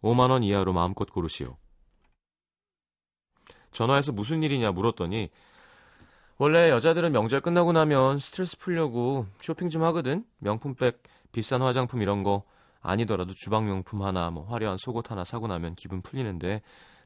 5만원 0.01 0.45
이하로 0.45 0.71
마음껏 0.71 1.11
고르시오. 1.11 1.57
전화해서 3.71 4.13
무슨 4.13 4.41
일이냐 4.41 4.71
물었더니 4.71 5.31
원래 6.37 6.69
여자들은 6.69 7.11
명절 7.11 7.41
끝나고 7.41 7.73
나면 7.73 8.19
스트레스 8.19 8.57
풀려고 8.57 9.25
쇼핑 9.41 9.69
좀 9.69 9.83
하거든. 9.83 10.25
명품백, 10.37 11.03
비싼 11.33 11.61
화장품 11.61 12.01
이런 12.01 12.23
거 12.23 12.45
아니더라도 12.85 13.33
주방 13.33 13.65
명품 13.65 14.03
하나, 14.03 14.29
뭐 14.29 14.45
화려한 14.45 14.77
속옷 14.77 15.09
하나 15.11 15.23
사고 15.23 15.47
나면 15.47 15.75
기분 15.75 16.01
풀리는데 16.01 16.61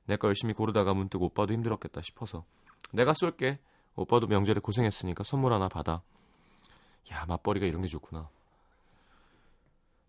내 0.06 0.18
거 0.18 0.28
열심히 0.28 0.54
고르다가 0.54 0.94
문득 0.94 1.22
오빠도 1.22 1.54
힘들었겠다 1.54 2.02
싶어서 2.02 2.46
내가 2.92 3.14
쏠게. 3.14 3.60
오빠도 3.96 4.28
명절에 4.28 4.60
고생했으니까 4.62 5.24
선물 5.24 5.52
하나 5.54 5.68
받아. 5.68 6.02
야, 7.12 7.26
맞벌이가 7.28 7.66
이런 7.66 7.82
게 7.82 7.88
좋구나. 7.88 8.30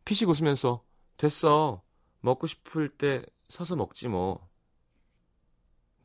피식 0.04 0.28
웃으면서 0.28 0.82
됐어. 1.16 1.82
먹고 2.20 2.46
싶을 2.46 2.88
때 2.88 3.24
사서 3.48 3.76
먹지 3.76 4.08
뭐. 4.08 4.48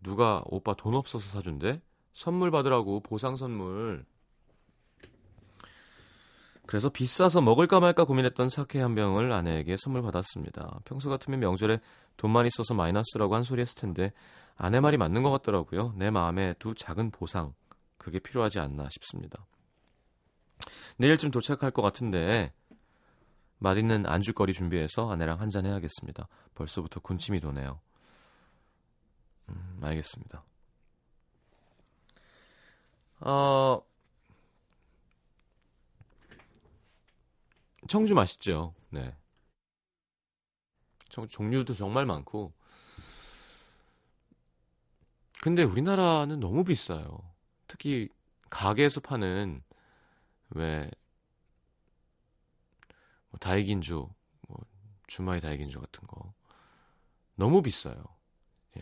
누가 0.01 0.41
오빠 0.45 0.73
돈 0.73 0.95
없어서 0.95 1.27
사준대? 1.29 1.81
선물 2.13 2.51
받으라고 2.51 3.01
보상 3.01 3.35
선물. 3.35 4.05
그래서 6.67 6.89
비싸서 6.89 7.41
먹을까 7.41 7.79
말까 7.79 8.05
고민했던 8.05 8.49
사케 8.49 8.81
한 8.81 8.95
병을 8.95 9.31
아내에게 9.31 9.77
선물 9.77 10.01
받았습니다. 10.01 10.79
평소 10.85 11.09
같으면 11.09 11.39
명절에 11.39 11.79
돈 12.17 12.31
많이 12.31 12.49
써서 12.49 12.73
마이너스라고 12.73 13.35
한 13.35 13.43
소리 13.43 13.61
했을 13.61 13.75
텐데 13.75 14.11
아내 14.55 14.79
말이 14.79 14.97
맞는 14.97 15.21
것 15.23 15.31
같더라고요. 15.31 15.93
내 15.95 16.09
마음에 16.09 16.53
두 16.59 16.73
작은 16.73 17.11
보상 17.11 17.53
그게 17.97 18.19
필요하지 18.19 18.59
않나 18.59 18.87
싶습니다. 18.89 19.45
내일쯤 20.97 21.31
도착할 21.31 21.71
것 21.71 21.81
같은데 21.81 22.53
맛있는 23.57 24.05
안주거리 24.05 24.53
준비해서 24.53 25.09
아내랑 25.11 25.39
한잔 25.39 25.65
해야겠습니다. 25.65 26.27
벌써부터 26.55 26.99
군침이 26.99 27.39
도네요. 27.39 27.79
음, 29.49 29.79
알겠습니다. 29.81 30.43
어, 33.21 33.81
청주 37.87 38.13
맛있죠. 38.15 38.73
네. 38.89 39.15
청, 41.09 41.27
종류도 41.27 41.73
정말 41.73 42.05
많고. 42.05 42.53
근데 45.41 45.63
우리나라는 45.63 46.39
너무 46.39 46.63
비싸요. 46.63 47.19
특히 47.67 48.09
가게에서 48.49 48.99
파는 49.01 49.61
왜 50.51 50.89
뭐 53.35 53.39
다이긴조, 53.39 54.15
뭐 54.47 54.57
주마이 55.07 55.41
다이긴조 55.41 55.81
같은 55.81 56.07
거 56.07 56.33
너무 57.35 57.61
비싸요. 57.61 58.01
예. 58.77 58.81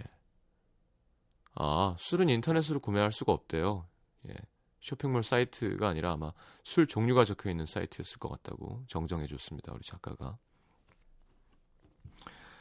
아 1.55 1.95
술은 1.97 2.29
인터넷으로 2.29 2.79
구매할 2.79 3.11
수가 3.11 3.31
없대요. 3.31 3.87
예. 4.29 4.35
쇼핑몰 4.83 5.23
사이트가 5.23 5.87
아니라 5.87 6.11
아마 6.11 6.33
술 6.65 6.87
종류가 6.87 7.23
적혀 7.23 7.49
있는 7.49 7.65
사이트였을 7.65 8.19
것 8.19 8.27
같다고 8.27 8.83
정정해 8.87 9.27
줬습니다. 9.27 9.71
우리 9.73 9.81
작가가. 9.81 10.37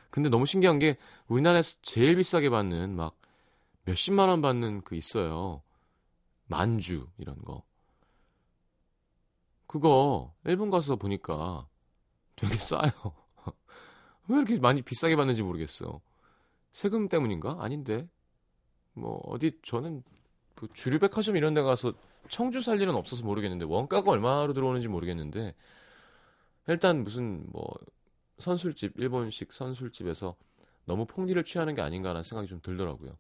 근데 0.08 0.28
너무 0.28 0.46
신기한 0.46 0.78
게 0.78 0.98
우리나라에서 1.26 1.78
제일 1.82 2.14
비싸게 2.14 2.48
받는 2.48 2.94
막 2.94 3.18
몇십만 3.84 4.28
원 4.28 4.40
받는 4.40 4.82
그 4.82 4.94
있어요. 4.94 5.62
만주 6.46 7.08
이런 7.18 7.36
거. 7.42 7.64
그거 9.66 10.32
일본 10.44 10.70
가서 10.70 10.94
보니까 10.94 11.66
되게 12.36 12.56
싸요. 12.56 12.92
왜 14.28 14.36
이렇게 14.36 14.60
많이 14.60 14.82
비싸게 14.82 15.16
받는지 15.16 15.42
모르겠어. 15.42 16.00
세금 16.72 17.08
때문인가? 17.08 17.56
아닌데. 17.58 18.08
뭐 18.92 19.20
어디 19.24 19.58
저는 19.62 20.04
그 20.54 20.68
주류 20.72 21.00
백화점 21.00 21.36
이런 21.36 21.54
데 21.54 21.62
가서 21.62 21.92
청주 22.28 22.60
살 22.60 22.80
일은 22.80 22.94
없어서 22.94 23.24
모르겠는데 23.24 23.64
원가가 23.64 24.10
얼마로 24.10 24.52
들어오는지 24.52 24.88
모르겠는데 24.88 25.54
일단 26.68 27.02
무슨 27.02 27.44
뭐 27.50 27.64
선술집 28.38 28.98
일본식 28.98 29.52
선술집에서 29.52 30.36
너무 30.84 31.06
폭리를 31.06 31.42
취하는 31.44 31.74
게 31.74 31.82
아닌가라는 31.82 32.22
생각이 32.22 32.48
좀 32.48 32.60
들더라고요. 32.60 33.16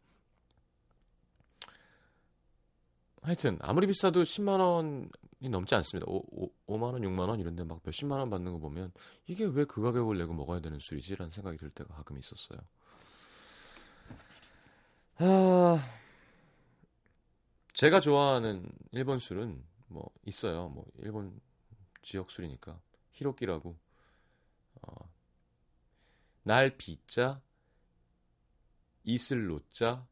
하여튼 3.22 3.56
아무리 3.60 3.86
비싸도 3.86 4.22
10만 4.22 4.58
원이 4.58 5.48
넘지 5.48 5.76
않습니다. 5.76 6.10
5, 6.10 6.50
5, 6.66 6.78
만 6.78 6.92
원, 6.94 7.02
6만 7.02 7.28
원 7.28 7.38
이런데 7.38 7.62
막 7.62 7.80
몇십만 7.84 8.18
원 8.18 8.30
받는 8.30 8.52
거 8.52 8.58
보면 8.58 8.92
이게 9.26 9.44
왜 9.44 9.64
그 9.64 9.80
가격을 9.80 10.18
내고 10.18 10.34
먹어야 10.34 10.58
되는 10.60 10.78
술이지라는 10.80 11.30
생각이 11.30 11.56
들 11.56 11.70
때가 11.70 11.94
가끔 11.94 12.18
있었어요. 12.18 12.58
아, 15.18 15.78
제가 17.72 18.00
좋아하는 18.00 18.70
일본 18.90 19.18
술은 19.18 19.62
뭐 19.88 20.10
있어요. 20.24 20.68
뭐 20.68 20.84
일본 20.98 21.40
지역 22.02 22.30
술이니까 22.30 22.80
히로키라고 23.12 23.76
어, 24.82 25.10
날 26.42 26.76
비자 26.76 27.40
이슬 29.04 29.48
로자 29.48 30.06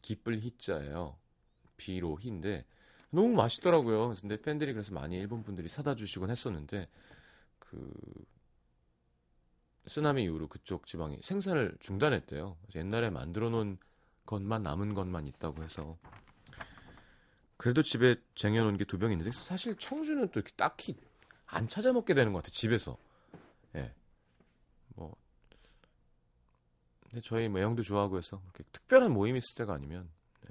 기쁠 0.00 0.40
히자예요. 0.40 1.18
비로 1.76 2.18
히인데 2.18 2.64
너무 3.10 3.34
맛있더라고요. 3.34 4.14
근데 4.20 4.40
팬들이 4.40 4.72
그래서 4.72 4.92
많이 4.92 5.16
일본 5.16 5.42
분들이 5.42 5.68
사다 5.68 5.94
주시곤 5.94 6.30
했었는데 6.30 6.88
그 7.58 7.92
쓰나미 9.86 10.24
이후로 10.24 10.48
그쪽 10.48 10.86
지방이 10.86 11.18
생산을 11.22 11.76
중단했대요. 11.80 12.56
옛날에 12.74 13.10
만들어 13.10 13.50
놓은 13.50 13.78
것만 14.26 14.62
남은 14.62 14.94
것만 14.94 15.26
있다고 15.26 15.62
해서 15.62 15.98
그래도 17.62 17.80
집에 17.82 18.16
쟁여놓은 18.34 18.76
게 18.76 18.84
두 18.84 18.98
병 18.98 19.12
있는데 19.12 19.30
사실 19.30 19.76
청주는 19.76 20.28
또 20.32 20.40
이렇게 20.40 20.52
딱히 20.56 20.96
안 21.46 21.68
찾아 21.68 21.92
먹게 21.92 22.12
되는 22.12 22.32
것 22.32 22.38
같아요. 22.38 22.50
집에서. 22.50 22.98
예. 23.76 23.94
뭐 24.96 25.14
근데 27.04 27.20
저희 27.20 27.48
뭐 27.48 27.60
형도 27.60 27.82
좋아하고 27.84 28.18
해서 28.18 28.40
그렇게 28.40 28.64
특별한 28.72 29.12
모임 29.12 29.36
있을 29.36 29.54
때가 29.54 29.74
아니면 29.74 30.10
네. 30.40 30.50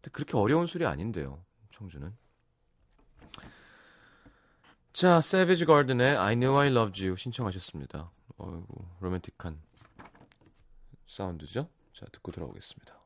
근데 0.00 0.10
그렇게 0.10 0.36
어려운 0.36 0.66
술이 0.66 0.84
아닌데요. 0.84 1.44
청주는. 1.70 2.12
자, 4.92 5.20
세비지 5.20 5.64
가든의 5.66 6.16
I 6.16 6.34
Knew 6.34 6.58
I 6.58 6.68
Loved 6.68 7.04
You 7.04 7.16
신청하셨습니다. 7.16 8.10
어이구, 8.38 8.84
로맨틱한 9.00 9.60
사운드죠? 11.06 11.68
자, 11.92 12.06
듣고 12.06 12.32
돌아오겠습니다. 12.32 13.03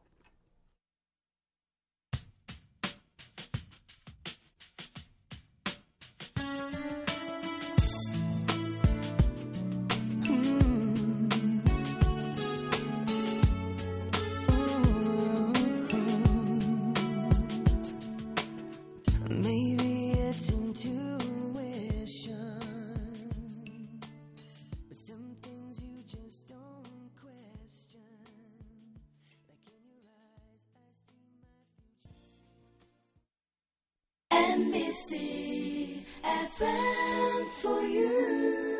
My 34.68 34.78
NBC 34.78 36.04
FM 36.22 37.46
for 37.58 37.82
you. 37.84 38.78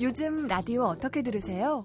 요즘 0.00 0.46
라디오 0.46 0.84
어떻게 0.84 1.22
들으세요? 1.22 1.84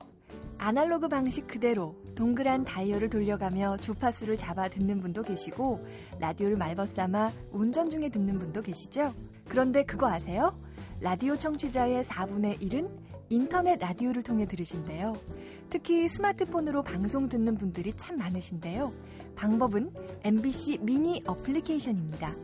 아날로그 0.57 1.07
방식 1.07 1.47
그대로 1.47 1.95
동그란 2.15 2.63
다이얼을 2.63 3.09
돌려가며 3.09 3.77
주파수를 3.77 4.37
잡아 4.37 4.69
듣는 4.69 5.01
분도 5.01 5.23
계시고 5.23 5.85
라디오를 6.19 6.55
말벗삼아 6.57 7.31
운전 7.51 7.89
중에 7.89 8.09
듣는 8.09 8.39
분도 8.39 8.61
계시죠? 8.61 9.13
그런데 9.47 9.83
그거 9.83 10.07
아세요? 10.07 10.57
라디오 11.01 11.35
청취자의 11.35 12.03
4분의 12.03 12.59
1은 12.61 12.89
인터넷 13.29 13.77
라디오를 13.79 14.21
통해 14.23 14.45
들으신대요. 14.45 15.13
특히 15.69 16.07
스마트폰으로 16.07 16.83
방송 16.83 17.27
듣는 17.27 17.55
분들이 17.55 17.93
참 17.93 18.17
많으신데요. 18.17 18.93
방법은 19.35 19.91
MBC 20.23 20.79
미니 20.81 21.21
어플리케이션입니다. 21.25 22.35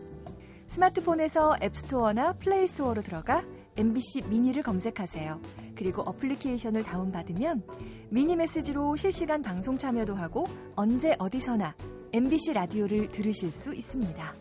스마트폰에서 0.67 1.58
앱스토어나 1.62 2.34
플레이스토어로 2.34 3.02
들어가 3.02 3.43
MBC 3.78 4.23
미니를 4.28 4.62
검색하세요. 4.62 5.41
그리고 5.75 6.02
어플리케이션을 6.04 6.84
다운받으면 6.84 7.63
미니 8.10 8.36
메시지로 8.36 8.95
실시간 8.95 9.41
방송 9.41 9.78
참여도 9.78 10.15
하고 10.15 10.45
언제 10.75 11.15
어디서나 11.17 11.75
MBC 12.12 12.54
라디오를 12.54 13.12
들으실 13.12 13.52
수 13.52 13.73
있습니다. 13.73 14.36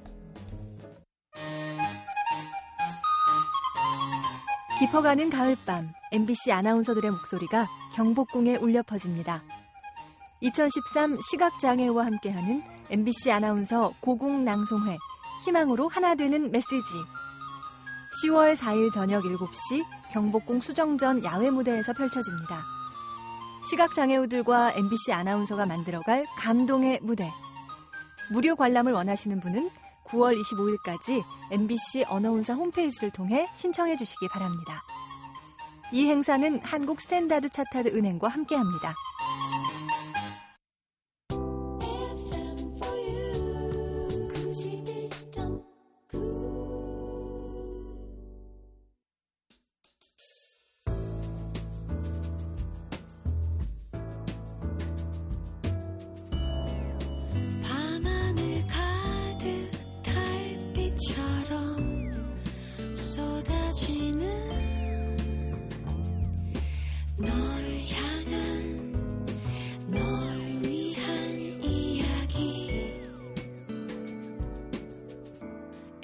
깊어가는 4.80 5.30
가을밤 5.30 5.88
MBC 6.12 6.52
아나운서들의 6.52 7.10
목소리가 7.10 7.66
경복궁에 7.94 8.56
울려 8.56 8.82
퍼집니다. 8.82 9.42
2013 10.40 11.18
시각장애우와 11.20 12.06
함께하는 12.06 12.62
MBC 12.90 13.32
아나운서 13.32 13.92
고궁낭송회 14.00 14.96
희망으로 15.44 15.88
하나 15.88 16.14
되는 16.14 16.50
메시지 16.50 16.92
10월 18.22 18.56
4일 18.56 18.92
저녁 18.92 19.24
7시 19.24 19.84
경복궁 20.12 20.60
수정전 20.60 21.24
야외 21.24 21.50
무대에서 21.50 21.92
펼쳐집니다. 21.92 22.64
시각장애우들과 23.68 24.72
MBC 24.72 25.12
아나운서가 25.12 25.66
만들어갈 25.66 26.24
감동의 26.38 27.00
무대. 27.02 27.30
무료 28.32 28.56
관람을 28.56 28.92
원하시는 28.92 29.40
분은 29.40 29.70
9월 30.06 30.40
25일까지 30.40 31.22
MBC 31.50 32.06
어너운서 32.08 32.54
홈페이지를 32.54 33.10
통해 33.10 33.48
신청해 33.54 33.96
주시기 33.96 34.28
바랍니다. 34.28 34.82
이 35.92 36.06
행사는 36.06 36.60
한국 36.62 37.00
스탠다드 37.00 37.50
차타드 37.50 37.88
은행과 37.88 38.28
함께합니다. 38.28 38.94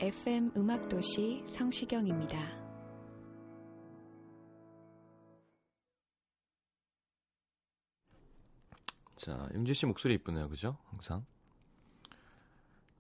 FM 0.05 0.53
음악도시 0.55 1.43
성시경입니다. 1.47 2.39
자, 9.17 9.49
임지 9.55 9.73
씨 9.73 9.87
목소리 9.87 10.13
이쁘네요, 10.17 10.51
그죠? 10.51 10.77
항상. 10.91 11.25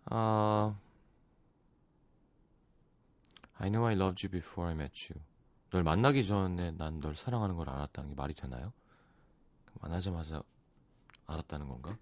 아, 0.06 0.74
I 3.58 3.68
know 3.68 3.86
I 3.86 3.94
loved 3.94 4.26
you 4.26 4.30
before 4.30 4.70
I 4.70 4.74
met 4.74 5.12
you. 5.12 5.22
널 5.72 5.82
만나기 5.82 6.26
전에 6.26 6.70
난 6.70 7.00
널 7.00 7.14
사랑하는 7.14 7.56
걸 7.56 7.68
알았다는 7.68 8.10
게 8.10 8.16
말이 8.16 8.32
되나요? 8.32 8.72
만나자마자 9.82 10.42
알았다는 11.26 11.68
건가? 11.68 11.98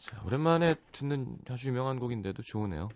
자, 0.00 0.20
오랜만에 0.24 0.74
듣는 0.90 1.38
아주 1.48 1.68
유명한 1.68 2.00
곡인데도 2.00 2.42
좋으네요. 2.42 2.88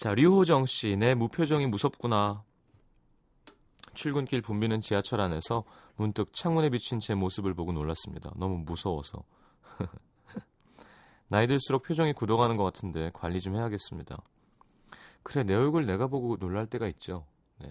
자, 0.00 0.14
류호정 0.14 0.64
씨, 0.64 0.96
내 0.96 1.14
무표정이 1.14 1.66
무섭구나. 1.66 2.42
출근길 3.92 4.40
붐비는 4.40 4.80
지하철 4.80 5.20
안에서 5.20 5.64
문득 5.96 6.32
창문에 6.32 6.70
비친 6.70 7.00
제 7.00 7.14
모습을 7.14 7.52
보고 7.52 7.70
놀랐습니다. 7.72 8.32
너무 8.36 8.56
무서워서. 8.64 9.22
나이 11.28 11.46
들수록 11.46 11.82
표정이 11.82 12.14
굳어가는 12.14 12.56
것 12.56 12.64
같은데 12.64 13.10
관리 13.12 13.42
좀 13.42 13.56
해야겠습니다. 13.56 14.16
그래, 15.22 15.42
내 15.42 15.54
얼굴 15.54 15.84
내가 15.84 16.06
보고 16.06 16.38
놀랄 16.38 16.66
때가 16.66 16.88
있죠. 16.88 17.26
네. 17.58 17.70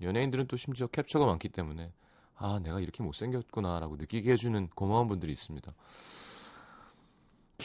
연예인들은 0.00 0.46
또 0.46 0.56
심지어 0.56 0.86
캡처가 0.86 1.26
많기 1.26 1.50
때문에 1.50 1.92
아, 2.36 2.58
내가 2.58 2.80
이렇게 2.80 3.02
못생겼구나라고 3.02 3.96
느끼게 3.96 4.32
해주는 4.32 4.68
고마운 4.68 5.08
분들이 5.08 5.30
있습니다. 5.30 5.74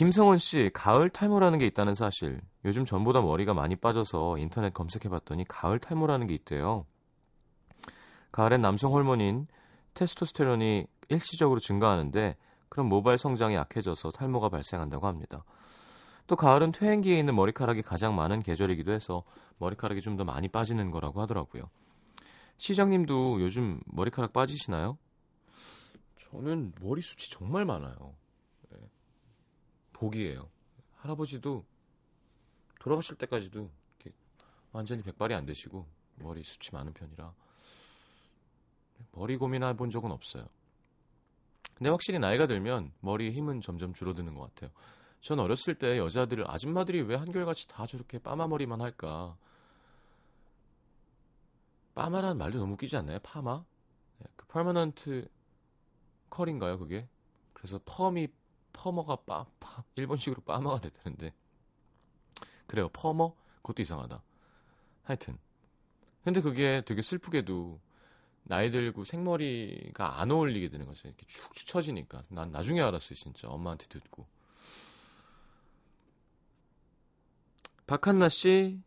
김성원 0.01 0.39
씨, 0.39 0.71
가을 0.73 1.11
탈모라는 1.11 1.59
게 1.59 1.67
있다는 1.67 1.93
사실. 1.93 2.41
요즘 2.65 2.85
전보다 2.85 3.21
머리가 3.21 3.53
많이 3.53 3.75
빠져서 3.75 4.39
인터넷 4.39 4.73
검색해봤더니 4.73 5.45
가을 5.47 5.77
탈모라는 5.77 6.25
게 6.25 6.33
있대요. 6.33 6.87
가을엔 8.31 8.61
남성 8.61 8.93
호르몬인 8.93 9.45
테스토스테론이 9.93 10.87
일시적으로 11.09 11.59
증가하는데 11.59 12.35
그럼 12.67 12.89
모발 12.89 13.19
성장이 13.19 13.53
약해져서 13.53 14.09
탈모가 14.09 14.49
발생한다고 14.49 15.05
합니다. 15.05 15.43
또 16.25 16.35
가을은 16.35 16.71
퇴행기에 16.71 17.19
있는 17.19 17.35
머리카락이 17.35 17.83
가장 17.83 18.15
많은 18.15 18.41
계절이기도 18.41 18.91
해서 18.93 19.21
머리카락이 19.59 20.01
좀 20.01 20.17
더 20.17 20.23
많이 20.23 20.47
빠지는 20.47 20.89
거라고 20.89 21.21
하더라고요. 21.21 21.69
시장님도 22.57 23.39
요즘 23.39 23.79
머리카락 23.85 24.33
빠지시나요? 24.33 24.97
저는 26.31 26.73
머리숱이 26.81 27.29
정말 27.29 27.65
많아요. 27.65 28.15
네. 30.01 30.07
복이에요. 30.07 30.49
할아버지도 30.97 31.63
돌아가실 32.79 33.15
때까지도 33.17 33.69
완전히 34.71 35.03
백발이 35.03 35.33
안 35.35 35.45
되시고 35.45 35.85
머리숱이 36.15 36.69
많은 36.73 36.93
편이라 36.93 37.33
머리 39.11 39.37
고민해 39.37 39.75
본 39.75 39.89
적은 39.89 40.11
없어요. 40.11 40.47
근데 41.75 41.89
확실히 41.89 42.19
나이가 42.19 42.47
들면 42.47 42.91
머리의 43.01 43.33
힘은 43.33 43.61
점점 43.61 43.93
줄어드는 43.93 44.33
것 44.35 44.53
같아요. 44.53 44.71
전 45.19 45.39
어렸을 45.39 45.75
때 45.75 45.97
여자들, 45.97 46.49
아줌마들이 46.49 47.01
왜 47.01 47.15
한결같이 47.15 47.67
다 47.67 47.85
저렇게 47.85 48.17
빠마머리만 48.17 48.81
할까? 48.81 49.35
빠마라는 51.93 52.37
말도 52.37 52.59
너무 52.59 52.73
웃기지 52.73 52.97
않나요? 52.97 53.19
파마? 53.19 53.63
네, 54.19 54.27
그 54.35 54.45
permanent 54.47 55.27
curl인가요, 56.29 56.79
그게? 56.79 57.07
그래서 57.53 57.79
펌이 57.85 58.27
퍼머가 58.73 59.17
빠, 59.17 59.45
파, 59.59 59.83
일본식으로 59.95 60.41
빠마가 60.41 60.81
됐다는데. 60.81 61.33
그래요, 62.67 62.89
퍼머? 62.89 63.33
그것도 63.57 63.81
이상하다. 63.81 64.21
하여튼. 65.03 65.37
근데 66.23 66.41
그게 66.41 66.83
되게 66.85 67.01
슬프게도 67.01 67.79
나이 68.43 68.71
들고 68.71 69.05
생머리가 69.05 70.19
안 70.19 70.31
어울리게 70.31 70.69
되는 70.69 70.85
거죠. 70.85 71.07
이렇게 71.07 71.25
축축 71.27 71.67
처지니까. 71.67 72.23
난 72.29 72.51
나중에 72.51 72.81
알았어요, 72.81 73.15
진짜. 73.15 73.47
엄마한테 73.49 73.87
듣고. 73.87 74.25
박한나 77.87 78.29
씨, 78.29 78.81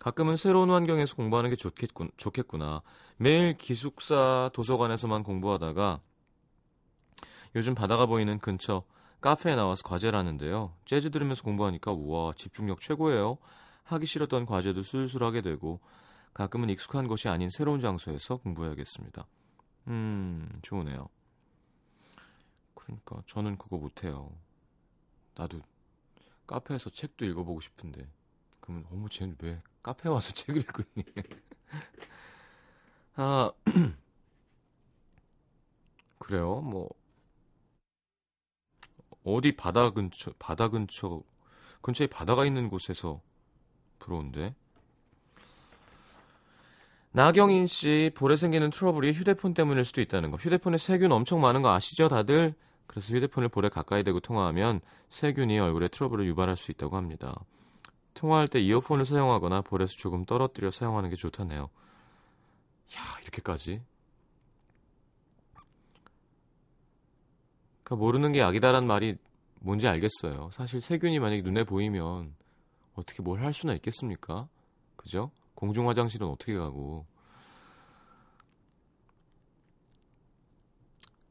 가끔은 0.00 0.36
새로운 0.36 0.70
환경에서 0.70 1.14
공부하는 1.14 1.50
게 1.50 1.56
좋겠군, 1.56 2.10
좋겠구나. 2.16 2.82
매일 3.18 3.52
기숙사 3.52 4.50
도서관에서만 4.54 5.24
공부하다가 5.24 6.00
요즘 7.54 7.74
바다가 7.74 8.06
보이는 8.06 8.38
근처 8.38 8.84
카페에 9.20 9.54
나와서 9.54 9.82
과제를 9.82 10.18
하는데요. 10.18 10.74
재즈 10.84 11.10
들으면서 11.10 11.42
공부하니까 11.42 11.92
우와 11.92 12.32
집중력 12.36 12.80
최고예요. 12.80 13.38
하기 13.84 14.06
싫었던 14.06 14.46
과제도 14.46 14.82
술술 14.82 15.24
하게 15.24 15.42
되고 15.42 15.80
가끔은 16.32 16.70
익숙한 16.70 17.08
곳이 17.08 17.28
아닌 17.28 17.50
새로운 17.50 17.80
장소에서 17.80 18.36
공부해야겠습니다. 18.38 19.26
음, 19.88 20.48
좋으네요. 20.62 21.08
그러니까 22.74 23.22
저는 23.26 23.58
그거 23.58 23.76
못해요. 23.76 24.30
나도 25.34 25.60
카페에서 26.46 26.90
책도 26.90 27.24
읽어보고 27.24 27.60
싶은데 27.60 28.08
그러면 28.60 28.86
어머 28.90 29.08
쟤는 29.08 29.36
왜 29.40 29.60
카페 29.82 30.08
와서 30.08 30.32
책을 30.34 30.62
읽고 30.62 30.82
있니? 30.94 31.04
아, 33.16 33.52
그래요. 36.18 36.60
뭐 36.60 36.88
어디 39.24 39.56
바다 39.56 39.90
근처 39.90 40.32
바다 40.38 40.68
근처 40.68 41.22
근처에 41.82 42.06
바다가 42.06 42.44
있는 42.44 42.68
곳에서 42.68 43.20
부러운데. 43.98 44.54
나경인 47.12 47.66
씨 47.66 48.12
볼에 48.14 48.36
생기는 48.36 48.70
트러블이 48.70 49.12
휴대폰 49.12 49.52
때문일 49.54 49.84
수도 49.84 50.00
있다는 50.00 50.30
거. 50.30 50.36
휴대폰에 50.36 50.78
세균 50.78 51.10
엄청 51.10 51.40
많은 51.40 51.62
거 51.62 51.72
아시죠, 51.72 52.08
다들? 52.08 52.54
그래서 52.86 53.14
휴대폰을 53.14 53.48
볼에 53.48 53.68
가까이 53.68 54.02
대고 54.04 54.20
통화하면 54.20 54.80
세균이 55.08 55.58
얼굴에 55.58 55.88
트러블을 55.88 56.26
유발할 56.26 56.56
수 56.56 56.70
있다고 56.70 56.96
합니다. 56.96 57.34
통화할 58.14 58.48
때 58.48 58.60
이어폰을 58.60 59.04
사용하거나 59.04 59.62
볼에서 59.62 59.94
조금 59.96 60.24
떨어뜨려 60.24 60.70
사용하는 60.70 61.10
게 61.10 61.16
좋다네요. 61.16 61.62
야, 61.62 63.00
이렇게까지? 63.22 63.82
그 67.90 67.94
모르는 67.96 68.30
게 68.30 68.38
약이다란 68.38 68.86
말이 68.86 69.16
뭔지 69.58 69.88
알겠어요. 69.88 70.50
사실 70.52 70.80
세균이 70.80 71.18
만약에 71.18 71.42
눈에 71.42 71.64
보이면 71.64 72.36
어떻게 72.94 73.20
뭘 73.20 73.40
할 73.40 73.52
수나 73.52 73.74
있겠습니까? 73.74 74.48
그죠? 74.94 75.32
공중 75.56 75.88
화장실은 75.88 76.28
어떻게 76.28 76.54
가고? 76.54 77.04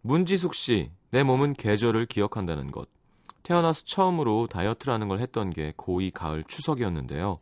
문지숙 0.01 0.53
씨, 0.53 0.91
내 1.11 1.23
몸은 1.23 1.53
계절을 1.53 2.07
기억한다는 2.07 2.71
것. 2.71 2.89
태어나서 3.43 3.83
처음으로 3.85 4.47
다이어트라는 4.47 5.07
걸 5.07 5.19
했던 5.19 5.51
게 5.51 5.71
고2 5.77 6.11
가을 6.13 6.43
추석이었는데요. 6.43 7.39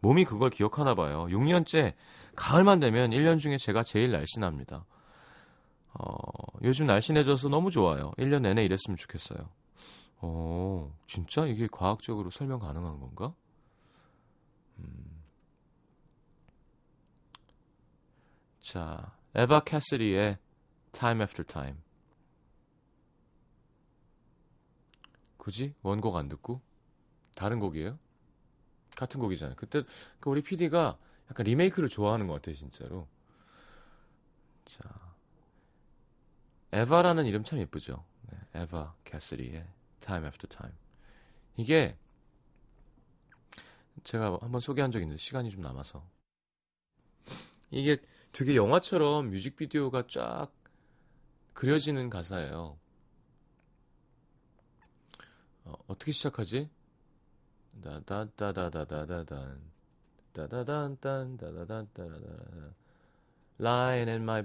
몸이 0.00 0.24
그걸 0.24 0.50
기억하나 0.50 0.96
봐요. 0.96 1.26
6년째 1.30 1.94
가을만 2.34 2.80
되면 2.80 3.10
1년 3.10 3.38
중에 3.38 3.58
제가 3.58 3.84
제일 3.84 4.10
날씬합니다. 4.10 4.84
어, 5.98 6.58
요즘 6.62 6.86
날씬해져서 6.86 7.48
너무 7.48 7.70
좋아요. 7.70 8.12
1년 8.18 8.42
내내 8.42 8.64
이랬으면 8.64 8.96
좋겠어요. 8.96 9.48
어, 10.18 10.96
진짜 11.06 11.46
이게 11.46 11.66
과학적으로 11.70 12.30
설명 12.30 12.58
가능한 12.58 12.98
건가? 13.00 13.34
음. 14.78 15.22
자, 18.60 19.16
에바 19.34 19.60
캐시리의 19.64 20.38
Time 20.92 21.22
After 21.22 21.46
Time. 21.46 21.78
굳이 25.36 25.74
원곡 25.82 26.16
안 26.16 26.28
듣고 26.28 26.60
다른 27.36 27.60
곡이에요? 27.60 27.98
같은 28.96 29.20
곡이잖아요. 29.20 29.54
그때 29.56 29.84
그 30.18 30.30
우리 30.30 30.42
PD가 30.42 30.98
약간 31.30 31.44
리메이크를 31.44 31.88
좋아하는 31.88 32.26
것 32.26 32.34
같아요, 32.34 32.54
진짜로. 32.54 33.06
자, 34.64 35.05
에바라는 36.72 37.26
이름 37.26 37.44
참 37.44 37.58
예쁘죠. 37.58 38.04
네, 38.30 38.60
에바 38.62 38.94
캐시리의 39.04 39.66
Time 40.00 40.26
After 40.26 40.48
Time. 40.48 40.76
이게 41.56 41.96
제가 44.04 44.38
한번 44.40 44.60
소개한 44.60 44.90
적 44.90 45.00
있는데 45.00 45.16
시간이 45.18 45.50
좀 45.50 45.62
남아서 45.62 46.06
이게 47.70 47.96
되게 48.32 48.54
영화처럼 48.54 49.30
뮤직비디오가 49.30 50.06
쫙 50.06 50.50
그려지는 51.54 52.10
가사예요. 52.10 52.78
어, 55.64 55.74
어떻게 55.86 56.12
시작하지? 56.12 56.70
다다다다다다단 57.82 59.60
다다단 60.32 60.98
딴 61.00 61.36
다다단 61.36 61.88
따다다 61.92 62.74
Lying 63.58 64.10
in 64.10 64.22
my 64.22 64.42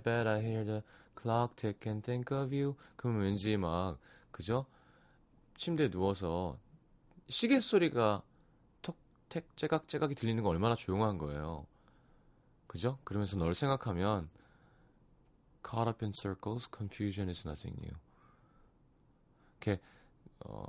clock 1.22 1.56
tick 1.56 1.90
and 1.90 2.04
think 2.04 2.36
of 2.36 2.56
you 2.56 2.76
그러면 2.96 3.22
왠지 3.22 3.58
막 3.58 4.00
그죠? 4.32 4.66
침대에 5.56 5.90
누워서 5.90 6.58
시계 7.28 7.60
소리가 7.60 8.24
톡택 8.82 9.56
째각째각이 9.56 10.16
들리는 10.16 10.42
거 10.44 10.50
얼마나 10.50 10.76
조용한 10.76 11.18
거예요. 11.18 11.66
그죠? 12.68 12.98
그러면서 13.04 13.38
널 13.38 13.54
생각하면 13.54 14.30
Caught 15.64 15.90
up 15.90 16.04
in 16.04 16.12
circles, 16.12 16.68
confusion 16.76 17.30
is 17.30 17.48
nothing 17.48 17.80
new. 17.80 17.96
이렇게 19.60 19.82
어 20.46 20.66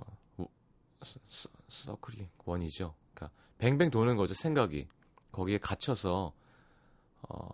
서클이 1.68 2.28
원이죠. 2.44 2.94
그러니까 3.14 3.34
뱅뱅 3.58 3.90
도는 3.90 4.16
거죠 4.16 4.34
생각이 4.34 4.86
거기에 5.32 5.58
갇혀서 5.58 6.32
어, 7.28 7.48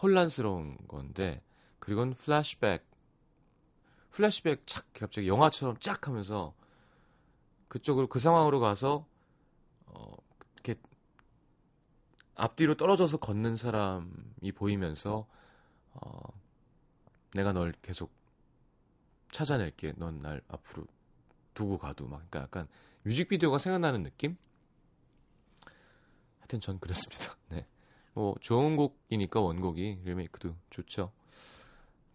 혼란스러운 0.00 0.76
건데 0.86 1.42
그리고는 1.78 2.14
플래시백 2.14 2.84
플래시백 4.10 4.66
착 4.66 4.86
갑자기 4.94 5.28
영화처럼 5.28 5.76
쫙 5.78 6.06
하면서 6.08 6.54
그쪽으로 7.68 8.08
그 8.08 8.18
상황으로 8.18 8.60
가서 8.60 9.06
어, 9.86 10.16
이렇게 10.54 10.80
앞뒤로 12.34 12.76
떨어져서 12.76 13.18
걷는 13.18 13.56
사람이 13.56 14.52
보이면서 14.54 15.26
어, 15.92 16.20
내가 17.34 17.52
널 17.52 17.72
계속 17.82 18.10
찾아낼게. 19.30 19.94
넌 19.96 20.22
날 20.22 20.40
앞으로 20.48 20.86
두고 21.52 21.78
가도 21.78 22.06
막 22.06 22.18
그러니까 22.30 22.40
약간 22.40 22.68
뮤직비디오가 23.02 23.58
생각나는 23.58 24.02
느낌? 24.02 24.36
하여튼 26.38 26.60
전 26.60 26.78
그랬습니다. 26.78 27.36
네. 27.50 27.66
뭐 28.14 28.34
좋은 28.40 28.76
곡이니까 28.76 29.40
원곡이 29.40 30.00
리메이크도 30.04 30.56
좋죠. 30.70 31.12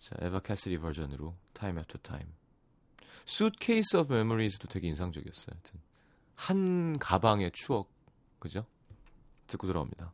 자, 0.01 0.15
에바 0.19 0.39
캐시리 0.39 0.79
버전으로 0.79 1.35
Time 1.53 1.77
After 1.79 2.01
Time. 2.01 2.31
Suitcase 3.27 3.99
of 3.99 4.11
Memories도 4.11 4.67
되게 4.67 4.87
인상적이었어요. 4.87 5.53
하여튼 5.53 5.79
한 6.35 6.97
가방의 6.97 7.51
추억, 7.53 7.87
그죠? 8.39 8.65
듣고 9.45 9.67
들어옵니다. 9.67 10.11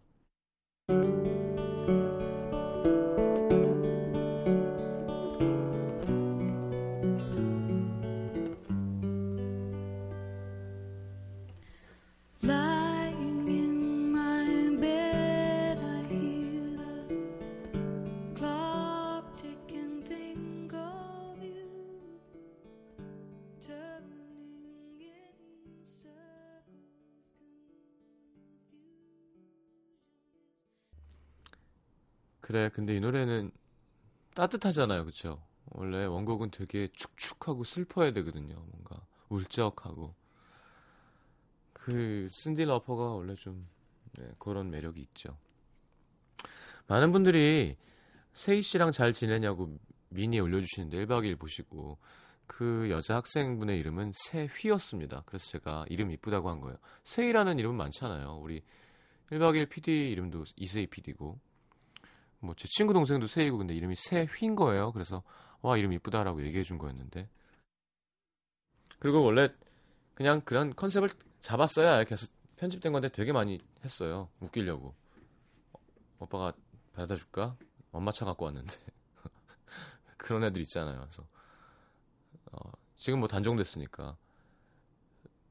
그래, 32.48 32.70
근데 32.70 32.96
이 32.96 33.02
노래는 33.02 33.52
따뜻하잖아요, 34.34 35.04
그쵸? 35.04 35.44
원래 35.66 36.06
원곡은 36.06 36.52
되게 36.52 36.88
축축하고 36.94 37.66
슬퍼야 37.66 38.14
되거든요. 38.14 38.56
뭔가 38.56 39.06
울적하고. 39.28 40.16
그 41.74 42.30
신디 42.32 42.64
러퍼가 42.64 43.16
원래 43.16 43.36
좀 43.36 43.68
네, 44.18 44.32
그런 44.40 44.70
매력이 44.70 45.02
있죠. 45.02 45.38
많은 46.88 47.12
분들이 47.12 47.76
세희 48.32 48.62
씨랑 48.62 48.94
잘 48.94 49.12
지내냐고 49.12 49.78
미니에 50.08 50.40
올려주시는데 50.40 51.06
1박 51.06 51.26
2일 51.26 51.38
보시고 51.38 51.98
그 52.46 52.90
여자 52.90 53.18
학생분의 53.18 53.78
이름은 53.78 54.14
세휘였습니다. 54.16 55.24
그래서 55.26 55.50
제가 55.50 55.84
이름 55.90 56.12
이쁘다고 56.12 56.50
한 56.50 56.62
거예요. 56.62 56.78
세희라는 57.04 57.60
이름은 57.60 57.76
많잖아요. 57.76 58.40
우리 58.42 58.64
1박 59.32 59.52
2일 59.56 59.68
PD 59.70 60.12
이름도 60.12 60.46
이세희 60.56 60.88
PD고 60.88 61.42
뭐 62.40 62.54
제 62.56 62.68
친구 62.68 62.94
동생도 62.94 63.28
세희고 63.28 63.58
근데 63.58 63.74
이름이 63.76 63.96
세휘인 63.96 64.56
거예요. 64.56 64.92
그래서 64.92 65.24
와 65.62 65.78
이름 65.78 65.94
이쁘다라고 65.94 66.44
얘기해 66.44 66.64
준 66.64 66.78
거였는데 66.78 67.30
그리고 69.00 69.24
원래 69.24 69.50
그냥 70.16 70.42
그런 70.42 70.76
컨셉을 70.76 71.10
잡았어야 71.40 71.98
해서 72.00 72.28
편집된 72.58 72.92
건데 72.92 73.10
되게 73.10 73.32
많이 73.32 73.60
했어요. 73.84 74.30
웃기려고. 74.40 74.96
어, 75.74 75.80
오빠가 76.20 76.54
바래다 76.94 77.16
줄까? 77.16 77.56
엄마 77.92 78.12
차 78.12 78.26
갖고 78.26 78.46
왔는데. 78.46 78.76
그런 80.18 80.44
애들 80.44 80.62
있잖아요. 80.64 81.00
그래서 81.00 81.24
어, 82.52 82.72
지금 82.96 83.20
뭐 83.20 83.28
단종됐으니까 83.28 84.18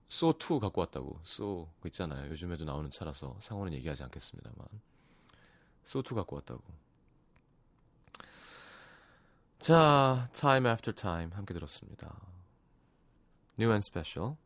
소2 0.09 0.59
갖고 0.61 0.81
왔다고. 0.81 1.20
소그 1.22 1.88
있잖아요. 1.88 2.31
요즘에도 2.31 2.64
나오는 2.64 2.90
차라서 2.90 3.38
상호는 3.40 3.72
얘기하지 3.75 4.03
않겠습니다만. 4.05 4.66
소2 5.87 6.14
갖고 6.14 6.37
왔다고. 6.37 6.62
자, 9.59 10.29
Time 10.33 10.68
After 10.68 10.94
Time 10.94 11.33
함께 11.35 11.55
들었습니다. 11.55 12.14
New 13.59 13.70
and 13.70 13.85
Special. 13.87 14.37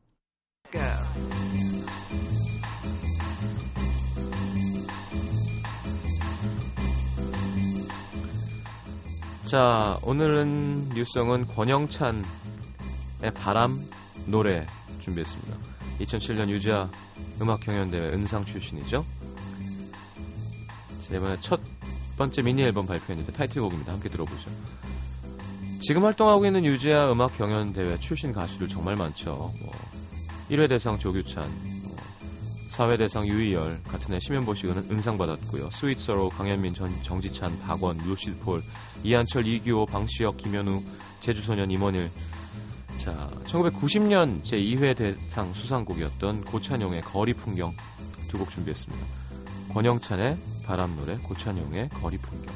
자, 9.45 9.99
오늘은 10.05 10.91
뉴스성은 10.91 11.47
권영찬의 11.47 12.25
바람 13.35 13.77
노래 14.27 14.65
준비했습니다. 15.01 15.57
2007년 15.99 16.49
유자 16.51 16.89
음악 17.41 17.59
경연대회 17.61 18.13
은상 18.13 18.45
출신이죠. 18.45 19.05
자, 21.11 21.17
이번에 21.17 21.37
첫 21.41 21.61
번째 22.17 22.43
미니 22.43 22.63
앨범 22.63 22.87
발표했는데 22.87 23.33
타이틀곡입니다. 23.33 23.93
함께 23.93 24.09
들어보죠. 24.09 24.51
지금 25.83 26.05
활동하고 26.05 26.47
있는 26.47 26.65
유지아 26.65 27.11
음악 27.11 27.37
경연 27.37 27.73
대회 27.73 27.99
출신 27.99 28.33
가수들 28.33 28.69
정말 28.69 28.97
많죠. 28.97 29.51
뭐 29.63 29.73
1회 30.51 30.69
대상 30.69 30.99
조규찬, 30.99 31.51
뭐 31.85 31.97
4회 32.71 32.99
대상 32.99 33.27
유희열, 33.27 33.83
같은 33.85 34.15
해 34.15 34.21
심연보시고는 34.21 34.91
은상 34.91 35.17
받았고요. 35.19 35.71
스윗서로 35.71 36.29
강현민, 36.31 36.75
전, 36.75 36.93
정지찬, 37.03 37.59
박원, 37.61 37.99
루시폴, 37.99 38.63
이한철, 39.03 39.47
이규호, 39.47 39.87
방시혁, 39.87 40.37
김현우, 40.37 40.83
제주소년 41.21 41.71
임원일. 41.71 42.11
자, 42.99 43.31
1990년 43.47 44.43
제2회 44.43 44.97
대상 44.97 45.53
수상곡이었던 45.55 46.45
고찬용의 46.45 47.03
거리 47.03 47.33
풍경 47.33 47.73
두 48.29 48.39
곡 48.39 48.51
준비했습니다. 48.51 49.05
권영찬의 49.73 50.37
바람 50.71 50.95
노래, 50.95 51.17
고찬용의 51.17 51.89
거리 51.89 52.17
풍경. 52.19 52.55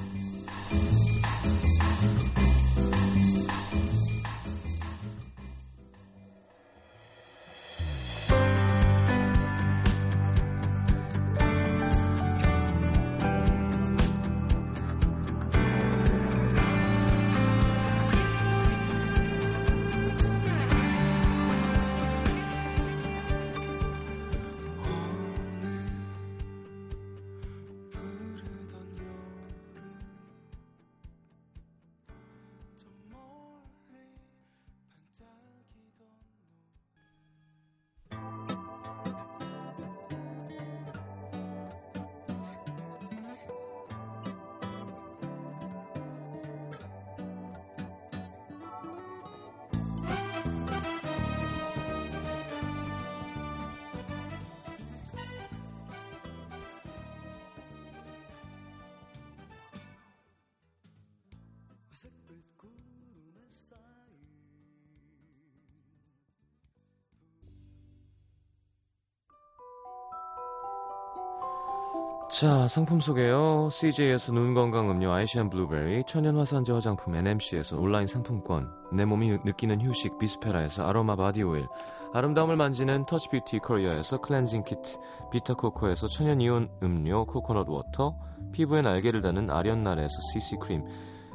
자, 72.35 72.67
상품 72.67 72.99
소개요. 72.99 73.69
CJ에서 73.71 74.33
눈 74.33 74.55
건강 74.55 74.91
음료 74.91 75.13
아이시안 75.13 75.51
블루베리, 75.51 76.03
천연 76.09 76.37
화산재 76.37 76.73
화장품 76.73 77.15
NMC에서 77.15 77.79
온라인 77.79 78.09
상품권, 78.09 78.69
내 78.93 79.05
몸이 79.05 79.39
느끼는 79.45 79.81
휴식 79.81 80.19
비스페라에서 80.19 80.85
아로마 80.85 81.15
바디 81.15 81.45
오일, 81.45 81.69
아름다움을 82.13 82.57
만지는 82.57 83.07
터치 83.07 83.29
뷰티 83.29 83.61
코리아에서 83.61 84.21
클렌징 84.21 84.65
키트, 84.65 84.99
비타 85.31 85.55
코코에서 85.55 86.09
천연 86.09 86.41
이온 86.41 86.69
음료 86.83 87.25
코코넛 87.25 87.69
워터, 87.69 88.19
피부에 88.51 88.83
날개를 88.83 89.21
다는 89.21 89.49
아련날에서 89.49 90.17
CC 90.33 90.57
크림, 90.61 90.85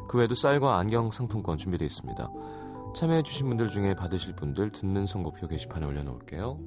그 0.10 0.18
외에도 0.18 0.36
쌀과 0.36 0.80
안경 0.80 1.12
상품권 1.12 1.58
준비되어 1.58 1.86
있습니다. 1.86 2.30
참여해주신 2.98 3.48
분들 3.48 3.70
중에 3.70 3.94
받으실 3.94 4.36
분들 4.36 4.74
듣는 4.74 5.06
선곡표 5.06 5.48
게시판에 5.48 5.86
올려놓을게요. 5.86 6.60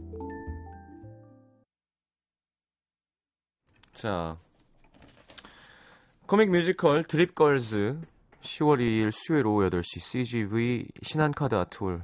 자, 3.92 4.38
코믹 6.26 6.50
뮤지컬 6.50 7.04
드립걸즈 7.04 8.00
10월 8.40 8.80
2일 8.80 9.10
수요일 9.12 9.46
오후 9.46 9.68
8시 9.68 10.00
CGV 10.00 10.88
신한카드 11.02 11.54
아트홀 11.54 12.02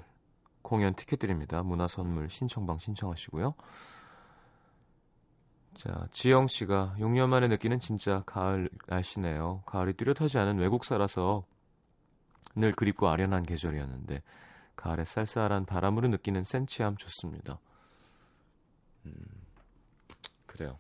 공연 0.63 0.95
티켓 0.95 1.19
드립니다. 1.19 1.63
문화선물 1.63 2.29
신청방 2.29 2.79
신청하시고요. 2.79 3.55
자, 5.75 6.09
지영 6.13 6.49
씨가 6.49 6.97
6년 6.99 7.29
만에 7.29 7.49
느끼는 7.49 7.81
진짜 7.81 8.23
가을 8.27 8.69
날씨네요. 8.87 9.63
가을이 9.65 9.95
뚜렷하지 9.95 10.39
않은 10.39 10.59
외국사라서 10.59 11.45
늘 12.55 12.73
그립고 12.73 13.09
아련한 13.09 13.45
계절이었는데 13.45 14.23
가을의 14.77 15.07
쌀쌀한 15.07 15.65
바람으로 15.65 16.09
느끼는 16.09 16.45
센치함 16.45 16.97
좋습니다. 16.97 17.59
음, 19.07 19.13
그래요. 20.47 20.79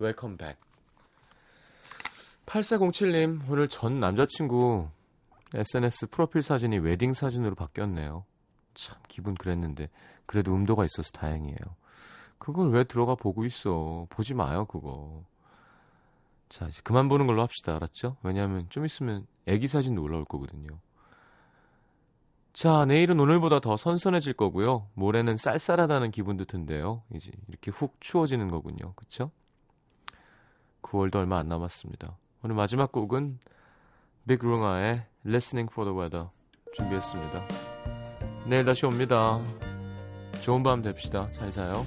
Welcome 0.00 0.38
back. 0.38 0.58
8407님, 2.46 3.48
오늘 3.48 3.68
전 3.68 4.00
남자친구 4.00 4.88
SNS 5.54 6.06
프로필 6.08 6.42
사진이 6.42 6.78
웨딩 6.78 7.12
사진으로 7.12 7.54
바뀌었네요. 7.54 8.24
참 8.74 8.98
기분 9.08 9.34
그랬는데 9.34 9.90
그래도 10.26 10.54
음도가 10.54 10.84
있어서 10.86 11.10
다행이에요. 11.12 11.58
그걸 12.38 12.70
왜 12.70 12.84
들어가 12.84 13.14
보고 13.14 13.44
있어? 13.44 14.06
보지 14.08 14.32
마요, 14.34 14.64
그거. 14.64 15.22
자, 16.48 16.66
이제 16.66 16.80
그만 16.82 17.08
보는 17.08 17.26
걸로 17.26 17.42
합시다. 17.42 17.76
알았죠? 17.76 18.16
왜냐하면 18.22 18.66
좀 18.70 18.86
있으면 18.86 19.26
애기 19.46 19.66
사진도 19.66 20.02
올라올 20.02 20.24
거거든요. 20.24 20.80
자, 22.54 22.86
내일은 22.86 23.20
오늘보다 23.20 23.60
더 23.60 23.76
선선해질 23.76 24.32
거고요. 24.32 24.88
모레는 24.94 25.36
쌀쌀하다는 25.36 26.10
기분도 26.10 26.46
든대요. 26.46 27.02
이제 27.14 27.30
이렇게 27.48 27.70
훅 27.70 28.00
추워지는 28.00 28.48
거군요. 28.48 28.94
그쵸? 28.94 29.30
9월도 30.82 31.16
얼마 31.16 31.38
안 31.38 31.48
남았습니다. 31.48 32.16
오늘 32.42 32.56
마지막 32.56 32.92
곡은 32.92 33.38
빅룽아의 34.26 35.04
Listening 35.26 35.72
for 35.72 35.90
the 35.90 35.98
Weather 35.98 36.28
준비했습니다. 36.74 37.40
내일 38.46 38.64
다시 38.64 38.86
옵니다. 38.86 39.40
좋은 40.40 40.62
밤 40.62 40.82
됩시다. 40.82 41.30
잘 41.32 41.50
자요. 41.50 41.84